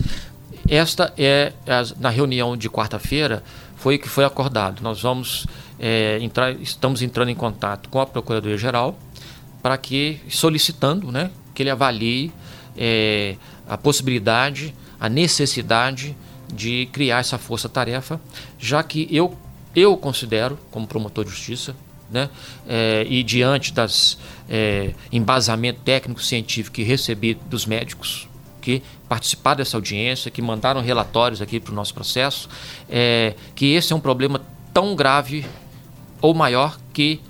Esta 0.68 1.12
é, 1.16 1.52
na 1.98 2.10
reunião 2.10 2.56
de 2.56 2.68
quarta-feira, 2.68 3.42
foi 3.76 3.96
o 3.96 3.98
que 3.98 4.08
foi 4.08 4.24
acordado. 4.24 4.82
Nós 4.82 5.00
vamos 5.02 5.46
é, 5.78 6.18
entrar, 6.20 6.52
estamos 6.60 7.02
entrando 7.02 7.28
em 7.28 7.34
contato 7.34 7.88
com 7.88 8.00
a 8.00 8.06
Procuradoria-Geral 8.06 8.98
para 9.62 9.76
que, 9.76 10.20
solicitando 10.28 11.10
né, 11.12 11.30
que 11.54 11.62
ele 11.62 11.70
avalie 11.70 12.32
é, 12.76 13.36
a 13.68 13.76
possibilidade, 13.76 14.74
a 14.98 15.08
necessidade 15.08 16.16
de 16.52 16.88
criar 16.92 17.18
essa 17.18 17.38
força-tarefa, 17.38 18.20
já 18.58 18.82
que 18.82 19.08
eu, 19.10 19.36
eu 19.74 19.96
considero, 19.96 20.58
como 20.70 20.86
promotor 20.86 21.24
de 21.24 21.30
justiça, 21.30 21.74
né, 22.10 22.30
é, 22.68 23.04
e 23.08 23.22
diante 23.22 23.72
das 23.72 24.16
é, 24.48 24.94
embasamento 25.10 25.80
técnico 25.80 26.22
científico 26.22 26.76
que 26.76 26.82
recebi 26.84 27.34
dos 27.34 27.66
médicos 27.66 28.28
que 28.66 28.82
participaram 29.08 29.58
dessa 29.58 29.76
audiência, 29.76 30.28
que 30.28 30.42
mandaram 30.42 30.80
relatórios 30.80 31.40
aqui 31.40 31.60
para 31.60 31.70
o 31.70 31.74
nosso 31.74 31.94
processo, 31.94 32.48
é, 32.88 33.36
que 33.54 33.66
esse 33.74 33.92
é 33.92 33.96
um 33.96 34.00
problema 34.00 34.42
tão 34.74 34.96
grave 34.96 35.46
ou 36.20 36.34
maior 36.34 36.76
que 36.92 37.20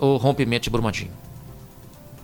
o 0.00 0.16
rompimento 0.16 0.64
de 0.64 0.70
Brumadinho. 0.70 1.12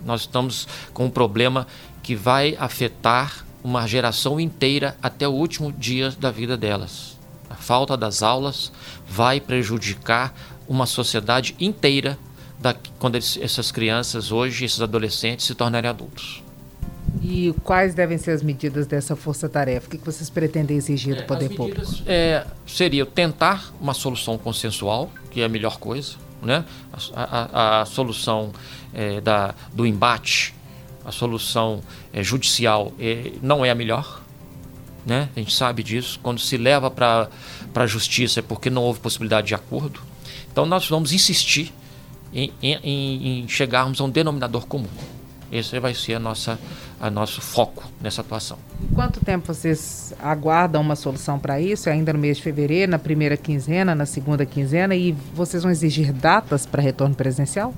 Nós 0.05 0.21
estamos 0.21 0.67
com 0.93 1.05
um 1.05 1.09
problema 1.09 1.65
que 2.03 2.13
vai 2.13 2.57
afetar 2.59 3.45
uma 3.63 3.87
geração 3.87 4.37
inteira 4.37 4.97
até 5.01 5.25
o 5.25 5.31
último 5.31 5.71
dia 5.71 6.11
da 6.19 6.29
vida 6.29 6.57
delas. 6.57 7.17
A 7.49 7.55
falta 7.55 7.95
das 7.95 8.21
aulas 8.21 8.69
vai 9.07 9.39
prejudicar 9.39 10.35
uma 10.67 10.85
sociedade 10.85 11.55
inteira 11.57 12.19
da, 12.59 12.75
quando 12.99 13.15
eles, 13.15 13.39
essas 13.41 13.71
crianças 13.71 14.29
hoje, 14.29 14.65
esses 14.65 14.81
adolescentes 14.81 15.45
se 15.45 15.55
tornarem 15.55 15.89
adultos. 15.89 16.43
E 17.21 17.53
quais 17.63 17.93
devem 17.93 18.17
ser 18.17 18.31
as 18.31 18.41
medidas 18.41 18.87
dessa 18.87 19.15
força-tarefa? 19.15 19.87
O 19.87 19.89
que 19.89 19.97
vocês 19.97 20.29
pretendem 20.29 20.77
exigir 20.77 21.15
do 21.15 21.21
é, 21.21 21.25
Poder 21.25 21.49
Público? 21.49 21.85
É, 22.05 22.45
seria 22.65 23.05
tentar 23.05 23.73
uma 23.81 23.93
solução 23.93 24.37
consensual, 24.37 25.11
que 25.31 25.41
é 25.41 25.45
a 25.45 25.49
melhor 25.49 25.77
coisa, 25.77 26.15
né? 26.41 26.63
a, 27.13 27.23
a, 27.23 27.81
a 27.81 27.85
solução 27.85 28.51
é, 28.93 29.19
da, 29.19 29.53
do 29.73 29.85
embate, 29.85 30.53
a 31.03 31.11
solução 31.11 31.81
é, 32.11 32.21
judicial 32.21 32.93
é, 32.99 33.31
não 33.41 33.63
é 33.65 33.71
a 33.71 33.75
melhor. 33.75 34.21
Né? 35.05 35.29
A 35.35 35.39
gente 35.39 35.53
sabe 35.53 35.81
disso. 35.81 36.19
Quando 36.21 36.39
se 36.39 36.57
leva 36.57 36.91
para 36.91 37.29
a 37.73 37.87
justiça 37.87 38.41
é 38.41 38.43
porque 38.43 38.69
não 38.69 38.83
houve 38.83 38.99
possibilidade 38.99 39.47
de 39.47 39.55
acordo. 39.55 40.01
Então 40.51 40.65
nós 40.65 40.87
vamos 40.87 41.13
insistir 41.13 41.73
em, 42.33 42.51
em, 42.61 43.41
em 43.43 43.47
chegarmos 43.47 44.01
a 44.01 44.03
um 44.03 44.09
denominador 44.09 44.65
comum. 44.65 44.89
Esse 45.51 45.79
vai 45.79 45.93
ser 45.93 46.15
a 46.15 46.19
nossa, 46.19 46.59
a 46.99 47.09
nosso 47.09 47.41
foco 47.41 47.83
nessa 48.01 48.21
atuação. 48.21 48.57
Quanto 48.93 49.23
tempo 49.23 49.47
vocês 49.47 50.13
aguardam 50.19 50.81
uma 50.81 50.95
solução 50.95 51.39
para 51.39 51.59
isso? 51.61 51.89
É 51.89 51.93
ainda 51.93 52.11
no 52.11 52.19
mês 52.19 52.37
de 52.37 52.43
fevereiro, 52.43 52.91
na 52.91 52.99
primeira 52.99 53.37
quinzena, 53.37 53.95
na 53.95 54.05
segunda 54.05 54.45
quinzena? 54.45 54.95
E 54.95 55.13
vocês 55.33 55.63
vão 55.63 55.71
exigir 55.71 56.11
datas 56.11 56.65
para 56.65 56.81
retorno 56.81 57.15
presencial? 57.15 57.73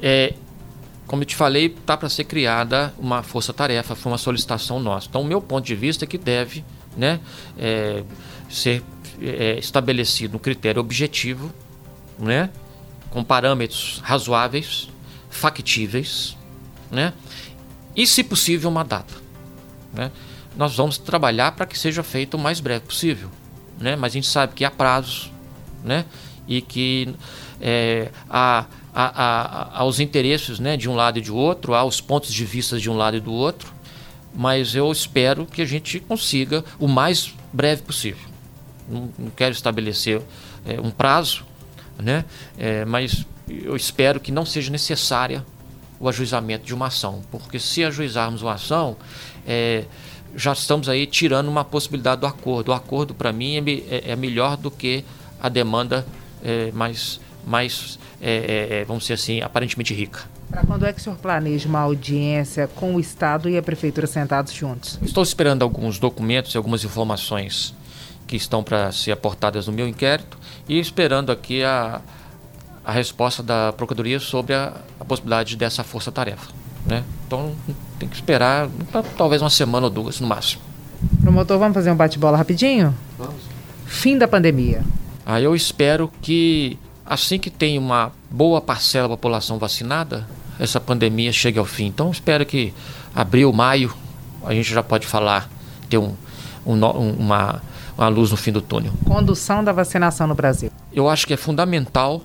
É, 0.00 0.34
como 1.06 1.22
eu 1.22 1.26
te 1.26 1.36
falei, 1.36 1.66
está 1.66 1.96
para 1.96 2.08
ser 2.08 2.24
criada 2.24 2.92
uma 2.98 3.22
força-tarefa, 3.22 3.94
foi 3.94 4.10
uma 4.10 4.18
solicitação 4.18 4.80
nossa. 4.80 5.06
Então, 5.08 5.20
o 5.20 5.24
meu 5.24 5.40
ponto 5.40 5.64
de 5.64 5.74
vista 5.74 6.04
é 6.04 6.08
que 6.08 6.18
deve 6.18 6.64
né, 6.96 7.20
é, 7.58 8.02
ser 8.48 8.82
é, 9.20 9.58
estabelecido 9.58 10.36
um 10.36 10.40
critério 10.40 10.80
objetivo, 10.80 11.52
né, 12.18 12.50
com 13.10 13.22
parâmetros 13.22 14.00
razoáveis, 14.02 14.88
factíveis, 15.28 16.36
né, 16.92 17.12
e, 17.96 18.06
se 18.06 18.22
possível, 18.22 18.70
uma 18.70 18.84
data. 18.84 19.14
Né. 19.92 20.12
Nós 20.56 20.76
vamos 20.76 20.98
trabalhar 20.98 21.52
para 21.52 21.66
que 21.66 21.78
seja 21.78 22.02
feito 22.02 22.34
o 22.34 22.38
mais 22.38 22.60
breve 22.60 22.84
possível, 22.84 23.30
né, 23.80 23.96
mas 23.96 24.12
a 24.12 24.14
gente 24.14 24.28
sabe 24.28 24.52
que 24.54 24.64
há 24.64 24.70
prazos 24.70 25.32
né, 25.82 26.04
e 26.46 26.60
que 26.60 27.14
é, 27.60 28.10
há 28.28 28.66
a, 28.94 29.22
a, 29.24 29.78
aos 29.78 29.98
interesses 29.98 30.58
né, 30.58 30.76
de 30.76 30.88
um 30.88 30.94
lado 30.94 31.18
e 31.18 31.22
de 31.22 31.32
outro, 31.32 31.74
aos 31.74 32.00
pontos 32.00 32.32
de 32.32 32.44
vista 32.44 32.78
de 32.78 32.90
um 32.90 32.96
lado 32.96 33.16
e 33.16 33.20
do 33.20 33.32
outro, 33.32 33.72
mas 34.34 34.74
eu 34.74 34.90
espero 34.92 35.46
que 35.46 35.62
a 35.62 35.64
gente 35.64 35.98
consiga 36.00 36.64
o 36.78 36.86
mais 36.86 37.34
breve 37.52 37.82
possível. 37.82 38.28
Não, 38.88 39.10
não 39.18 39.30
quero 39.30 39.52
estabelecer 39.52 40.20
é, 40.66 40.80
um 40.80 40.90
prazo, 40.90 41.44
né, 41.98 42.24
é, 42.58 42.84
mas 42.84 43.26
eu 43.48 43.74
espero 43.74 44.20
que 44.20 44.30
não 44.30 44.44
seja 44.44 44.70
necessária 44.70 45.44
o 46.02 46.08
ajuizamento 46.08 46.66
de 46.66 46.74
uma 46.74 46.88
ação, 46.88 47.22
porque 47.30 47.60
se 47.60 47.84
ajuizarmos 47.84 48.42
uma 48.42 48.54
ação, 48.54 48.96
é, 49.46 49.84
já 50.34 50.52
estamos 50.52 50.88
aí 50.88 51.06
tirando 51.06 51.46
uma 51.48 51.64
possibilidade 51.64 52.20
do 52.20 52.26
acordo. 52.26 52.70
O 52.70 52.74
acordo, 52.74 53.14
para 53.14 53.32
mim, 53.32 53.56
é, 53.56 53.70
é, 53.70 54.10
é, 54.10 54.16
melhor 54.16 54.56
do 54.56 54.68
que 54.68 55.04
a 55.40 55.48
demanda 55.48 56.04
é, 56.42 56.72
mais 56.72 57.20
mais, 57.44 57.98
é, 58.20 58.68
é, 58.70 58.84
vamos 58.84 59.02
dizer 59.02 59.14
assim, 59.14 59.40
aparentemente 59.40 59.92
rica. 59.92 60.20
Para 60.48 60.64
quando 60.64 60.86
é 60.86 60.92
que 60.92 61.00
o 61.00 61.02
senhor 61.02 61.18
planeja 61.18 61.68
uma 61.68 61.80
audiência 61.80 62.68
com 62.68 62.94
o 62.94 63.00
Estado 63.00 63.48
e 63.48 63.56
a 63.56 63.62
Prefeitura 63.62 64.06
sentados 64.06 64.52
juntos? 64.52 64.98
Estou 65.02 65.22
esperando 65.22 65.62
alguns 65.62 65.98
documentos 65.98 66.54
e 66.54 66.56
algumas 66.56 66.84
informações 66.84 67.74
que 68.26 68.36
estão 68.36 68.62
para 68.62 68.92
ser 68.92 69.10
aportadas 69.10 69.66
no 69.66 69.72
meu 69.72 69.88
inquérito 69.88 70.38
e 70.68 70.78
esperando 70.78 71.32
aqui 71.32 71.64
a, 71.64 72.00
a 72.84 72.92
resposta 72.92 73.42
da 73.42 73.72
Procuradoria 73.72 74.18
sobre 74.18 74.54
a, 74.54 74.72
a 74.98 75.04
possibilidade 75.04 75.56
dessa 75.56 75.84
força-tarefa. 75.84 76.50
Né? 76.86 77.04
Então 77.26 77.54
tem 77.98 78.08
que 78.08 78.16
esperar 78.16 78.68
talvez 79.16 79.40
uma 79.40 79.50
semana 79.50 79.86
ou 79.86 79.90
duas 79.90 80.20
no 80.20 80.26
máximo. 80.26 80.62
Promotor, 81.20 81.58
vamos 81.58 81.74
fazer 81.74 81.90
um 81.90 81.96
bate-bola 81.96 82.36
rapidinho? 82.36 82.94
Vamos. 83.18 83.42
Fim 83.86 84.18
da 84.18 84.26
pandemia. 84.26 84.82
Ah, 85.24 85.40
eu 85.40 85.54
espero 85.54 86.10
que 86.20 86.78
assim 87.04 87.38
que 87.38 87.50
tem 87.50 87.78
uma 87.78 88.12
boa 88.30 88.60
parcela 88.60 89.08
da 89.08 89.16
população 89.16 89.58
vacinada, 89.58 90.26
essa 90.58 90.80
pandemia 90.80 91.32
chegue 91.32 91.58
ao 91.58 91.64
fim. 91.64 91.86
Então, 91.86 92.10
espero 92.10 92.46
que 92.46 92.72
abril, 93.14 93.52
maio, 93.52 93.94
a 94.44 94.52
gente 94.54 94.72
já 94.72 94.82
pode 94.82 95.06
falar, 95.06 95.48
ter 95.88 95.98
um, 95.98 96.14
um, 96.66 96.78
uma, 97.18 97.62
uma 97.96 98.08
luz 98.08 98.30
no 98.30 98.36
fim 98.36 98.52
do 98.52 98.60
túnel. 98.60 98.92
Condução 99.04 99.62
da 99.62 99.72
vacinação 99.72 100.26
no 100.26 100.34
Brasil. 100.34 100.70
Eu 100.92 101.08
acho 101.08 101.26
que 101.26 101.34
é 101.34 101.36
fundamental 101.36 102.22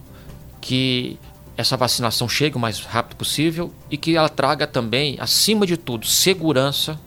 que 0.68 1.18
essa 1.56 1.78
vacinação 1.78 2.28
chegue 2.28 2.58
o 2.58 2.60
mais 2.60 2.82
rápido 2.82 3.16
possível 3.16 3.74
e 3.90 3.96
que 3.96 4.18
ela 4.18 4.28
traga 4.28 4.68
também, 4.68 5.16
acima 5.18 5.66
de 5.66 5.78
tudo, 5.78 6.06
segurança 6.06 7.00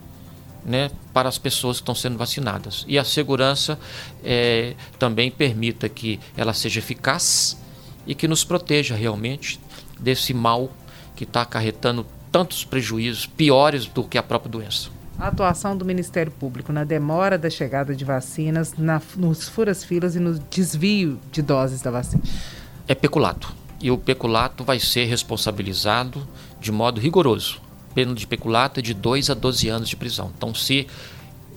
né, 0.64 0.90
para 1.12 1.28
as 1.28 1.36
pessoas 1.36 1.76
que 1.76 1.82
estão 1.82 1.94
sendo 1.94 2.16
vacinadas. 2.16 2.86
E 2.88 2.98
a 2.98 3.04
segurança 3.04 3.78
é, 4.24 4.74
também 4.98 5.30
permita 5.30 5.90
que 5.90 6.18
ela 6.34 6.54
seja 6.54 6.78
eficaz 6.78 7.60
e 8.06 8.14
que 8.14 8.26
nos 8.26 8.44
proteja 8.44 8.94
realmente 8.94 9.60
desse 9.98 10.32
mal 10.32 10.72
que 11.14 11.24
está 11.24 11.42
acarretando 11.42 12.06
tantos 12.32 12.64
prejuízos 12.64 13.26
piores 13.26 13.84
do 13.84 14.04
que 14.04 14.16
a 14.16 14.22
própria 14.22 14.50
doença. 14.50 14.88
A 15.18 15.26
atuação 15.26 15.76
do 15.76 15.84
Ministério 15.84 16.32
Público 16.32 16.72
na 16.72 16.82
demora 16.82 17.36
da 17.36 17.50
chegada 17.50 17.94
de 17.94 18.06
vacinas, 18.06 18.72
na, 18.78 19.02
nos 19.16 19.50
furas-filas 19.50 20.16
e 20.16 20.18
no 20.18 20.38
desvio 20.38 21.20
de 21.30 21.42
doses 21.42 21.82
da 21.82 21.90
vacina? 21.90 22.22
É 22.90 22.94
peculato. 22.96 23.54
E 23.80 23.88
o 23.88 23.96
peculato 23.96 24.64
vai 24.64 24.80
ser 24.80 25.04
responsabilizado 25.04 26.26
de 26.60 26.72
modo 26.72 27.00
rigoroso. 27.00 27.60
Pena 27.94 28.12
de 28.12 28.26
peculato 28.26 28.80
é 28.80 28.82
de 28.82 28.92
2 28.92 29.30
a 29.30 29.34
12 29.34 29.68
anos 29.68 29.88
de 29.88 29.94
prisão. 29.94 30.32
Então, 30.36 30.52
se 30.52 30.88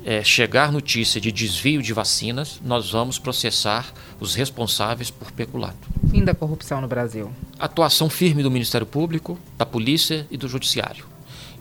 é, 0.06 0.24
chegar 0.24 0.72
notícia 0.72 1.20
de 1.20 1.32
desvio 1.32 1.82
de 1.82 1.92
vacinas, 1.92 2.62
nós 2.64 2.92
vamos 2.92 3.18
processar 3.18 3.92
os 4.20 4.36
responsáveis 4.36 5.10
por 5.10 5.32
peculato. 5.32 5.90
Fim 6.12 6.24
da 6.24 6.36
corrupção 6.36 6.80
no 6.80 6.88
Brasil. 6.88 7.32
Atuação 7.58 8.12
firme 8.12 8.44
do 8.44 8.52
Ministério 8.52 8.86
Público, 8.86 9.36
da 9.58 9.66
Polícia 9.66 10.28
e 10.30 10.38
do 10.38 10.48
Judiciário. 10.48 11.08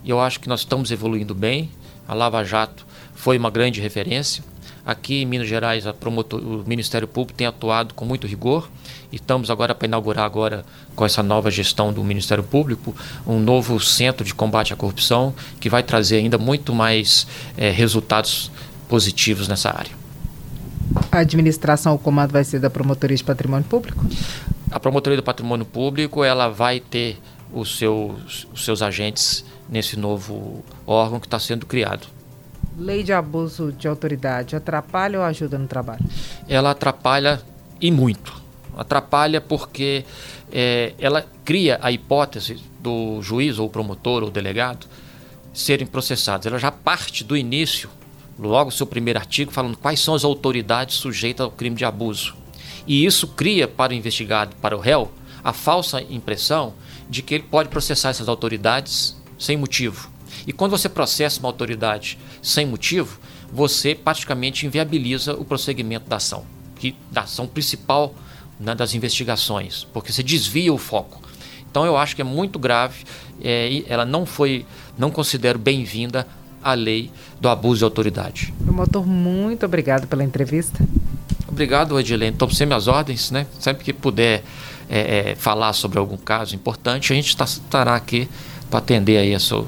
E 0.03 0.09
eu 0.11 0.21
acho 0.21 0.39
que 0.39 0.47
nós 0.47 0.59
estamos 0.59 0.91
evoluindo 0.91 1.33
bem. 1.33 1.71
A 2.07 2.13
Lava 2.13 2.43
Jato 2.43 2.85
foi 3.15 3.39
uma 3.39 3.49
grande 3.49 3.81
referência. 3.81 4.43
Aqui 4.85 5.21
em 5.21 5.25
Minas 5.25 5.47
Gerais, 5.47 5.85
promotor, 5.97 6.41
o 6.41 6.63
Ministério 6.67 7.07
Público 7.07 7.37
tem 7.37 7.47
atuado 7.47 7.93
com 7.93 8.03
muito 8.03 8.27
rigor 8.27 8.69
e 9.11 9.15
estamos 9.15 9.49
agora 9.49 9.73
para 9.73 9.87
inaugurar 9.87 10.25
agora 10.25 10.65
com 10.93 11.05
essa 11.05 11.23
nova 11.23 11.49
gestão 11.49 11.93
do 11.93 12.03
Ministério 12.03 12.43
Público 12.43 12.93
um 13.25 13.39
novo 13.39 13.79
centro 13.79 14.25
de 14.25 14.35
combate 14.35 14.73
à 14.73 14.75
corrupção 14.75 15.33
que 15.61 15.69
vai 15.69 15.83
trazer 15.83 16.17
ainda 16.17 16.37
muito 16.37 16.75
mais 16.75 17.25
é, 17.55 17.69
resultados 17.69 18.51
positivos 18.89 19.47
nessa 19.47 19.69
área. 19.69 19.91
A 21.09 21.19
administração, 21.19 21.95
o 21.95 21.97
comando 21.97 22.31
vai 22.31 22.43
ser 22.43 22.59
da 22.59 22.69
Promotoria 22.69 23.15
de 23.15 23.23
Patrimônio 23.23 23.65
Público? 23.65 24.05
A 24.69 24.79
Promotoria 24.79 25.15
do 25.15 25.23
Patrimônio 25.23 25.65
Público 25.65 26.25
ela 26.25 26.49
vai 26.49 26.81
ter 26.81 27.17
os 27.53 27.77
seus, 27.77 28.47
os 28.51 28.65
seus 28.65 28.81
agentes 28.81 29.45
nesse 29.69 29.97
novo 29.97 30.63
órgão 30.85 31.19
que 31.19 31.27
está 31.27 31.39
sendo 31.39 31.65
criado. 31.65 32.07
Lei 32.77 33.03
de 33.03 33.13
abuso 33.13 33.71
de 33.71 33.87
autoridade 33.87 34.55
atrapalha 34.55 35.19
ou 35.19 35.25
ajuda 35.25 35.57
no 35.57 35.67
trabalho? 35.67 36.03
Ela 36.47 36.71
atrapalha 36.71 37.41
e 37.79 37.91
muito. 37.91 38.41
Atrapalha 38.75 39.39
porque 39.39 40.03
é, 40.51 40.93
ela 40.97 41.25
cria 41.45 41.79
a 41.81 41.91
hipótese 41.91 42.59
do 42.79 43.21
juiz 43.21 43.59
ou 43.59 43.69
promotor 43.69 44.23
ou 44.23 44.31
delegado 44.31 44.87
serem 45.53 45.85
processados. 45.85 46.47
Ela 46.47 46.57
já 46.57 46.71
parte 46.71 47.23
do 47.23 47.37
início, 47.37 47.89
logo 48.39 48.71
seu 48.71 48.87
primeiro 48.87 49.19
artigo, 49.19 49.51
falando 49.51 49.77
quais 49.77 49.99
são 49.99 50.15
as 50.15 50.23
autoridades 50.23 50.95
sujeitas 50.95 51.43
ao 51.43 51.51
crime 51.51 51.75
de 51.75 51.85
abuso. 51.85 52.35
E 52.87 53.05
isso 53.05 53.27
cria 53.27 53.67
para 53.67 53.93
o 53.93 53.95
investigado, 53.95 54.55
para 54.57 54.75
o 54.75 54.79
réu, 54.79 55.11
a 55.43 55.53
falsa 55.53 56.01
impressão 56.01 56.73
de 57.09 57.21
que 57.21 57.35
ele 57.35 57.43
pode 57.43 57.69
processar 57.69 58.09
essas 58.09 58.27
autoridades 58.27 59.15
sem 59.37 59.55
motivo. 59.55 60.12
E 60.45 60.53
quando 60.53 60.71
você 60.71 60.89
processa 60.89 61.39
uma 61.39 61.49
autoridade 61.49 62.17
sem 62.41 62.65
motivo, 62.65 63.19
você 63.51 63.95
praticamente 63.95 64.65
inviabiliza 64.65 65.33
o 65.33 65.45
prosseguimento 65.45 66.09
da 66.09 66.17
ação, 66.17 66.43
que, 66.75 66.95
da 67.11 67.21
ação 67.21 67.47
principal 67.47 68.13
né, 68.59 68.73
das 68.73 68.93
investigações, 68.93 69.85
porque 69.93 70.11
você 70.11 70.23
desvia 70.23 70.73
o 70.73 70.77
foco. 70.77 71.21
Então 71.69 71.85
eu 71.85 71.97
acho 71.97 72.15
que 72.15 72.21
é 72.21 72.25
muito 72.25 72.59
grave, 72.59 73.03
é, 73.43 73.83
ela 73.87 74.05
não 74.05 74.25
foi, 74.25 74.65
não 74.97 75.09
considero 75.09 75.57
bem-vinda 75.57 76.27
a 76.63 76.73
lei 76.73 77.11
do 77.41 77.49
abuso 77.49 77.79
de 77.79 77.83
autoridade. 77.83 78.53
Promotor, 78.63 79.05
muito 79.05 79.65
obrigado 79.65 80.07
pela 80.07 80.23
entrevista. 80.23 80.83
Obrigado, 81.47 81.99
Edilene. 81.99 82.31
Estou 82.31 82.49
sempre 82.49 82.75
às 82.75 82.87
ordens, 82.87 83.29
né? 83.29 83.45
Sempre 83.59 83.83
que 83.83 83.93
puder 83.93 84.43
é, 84.89 85.31
é, 85.31 85.35
falar 85.35 85.73
sobre 85.73 85.99
algum 85.99 86.17
caso 86.17 86.55
importante, 86.55 87.13
a 87.13 87.15
gente 87.15 87.35
tá, 87.35 87.45
estará 87.45 87.95
aqui 87.95 88.27
para 88.69 88.79
atender 88.79 89.17
aí 89.17 89.35
a 89.35 89.39
seu, 89.39 89.67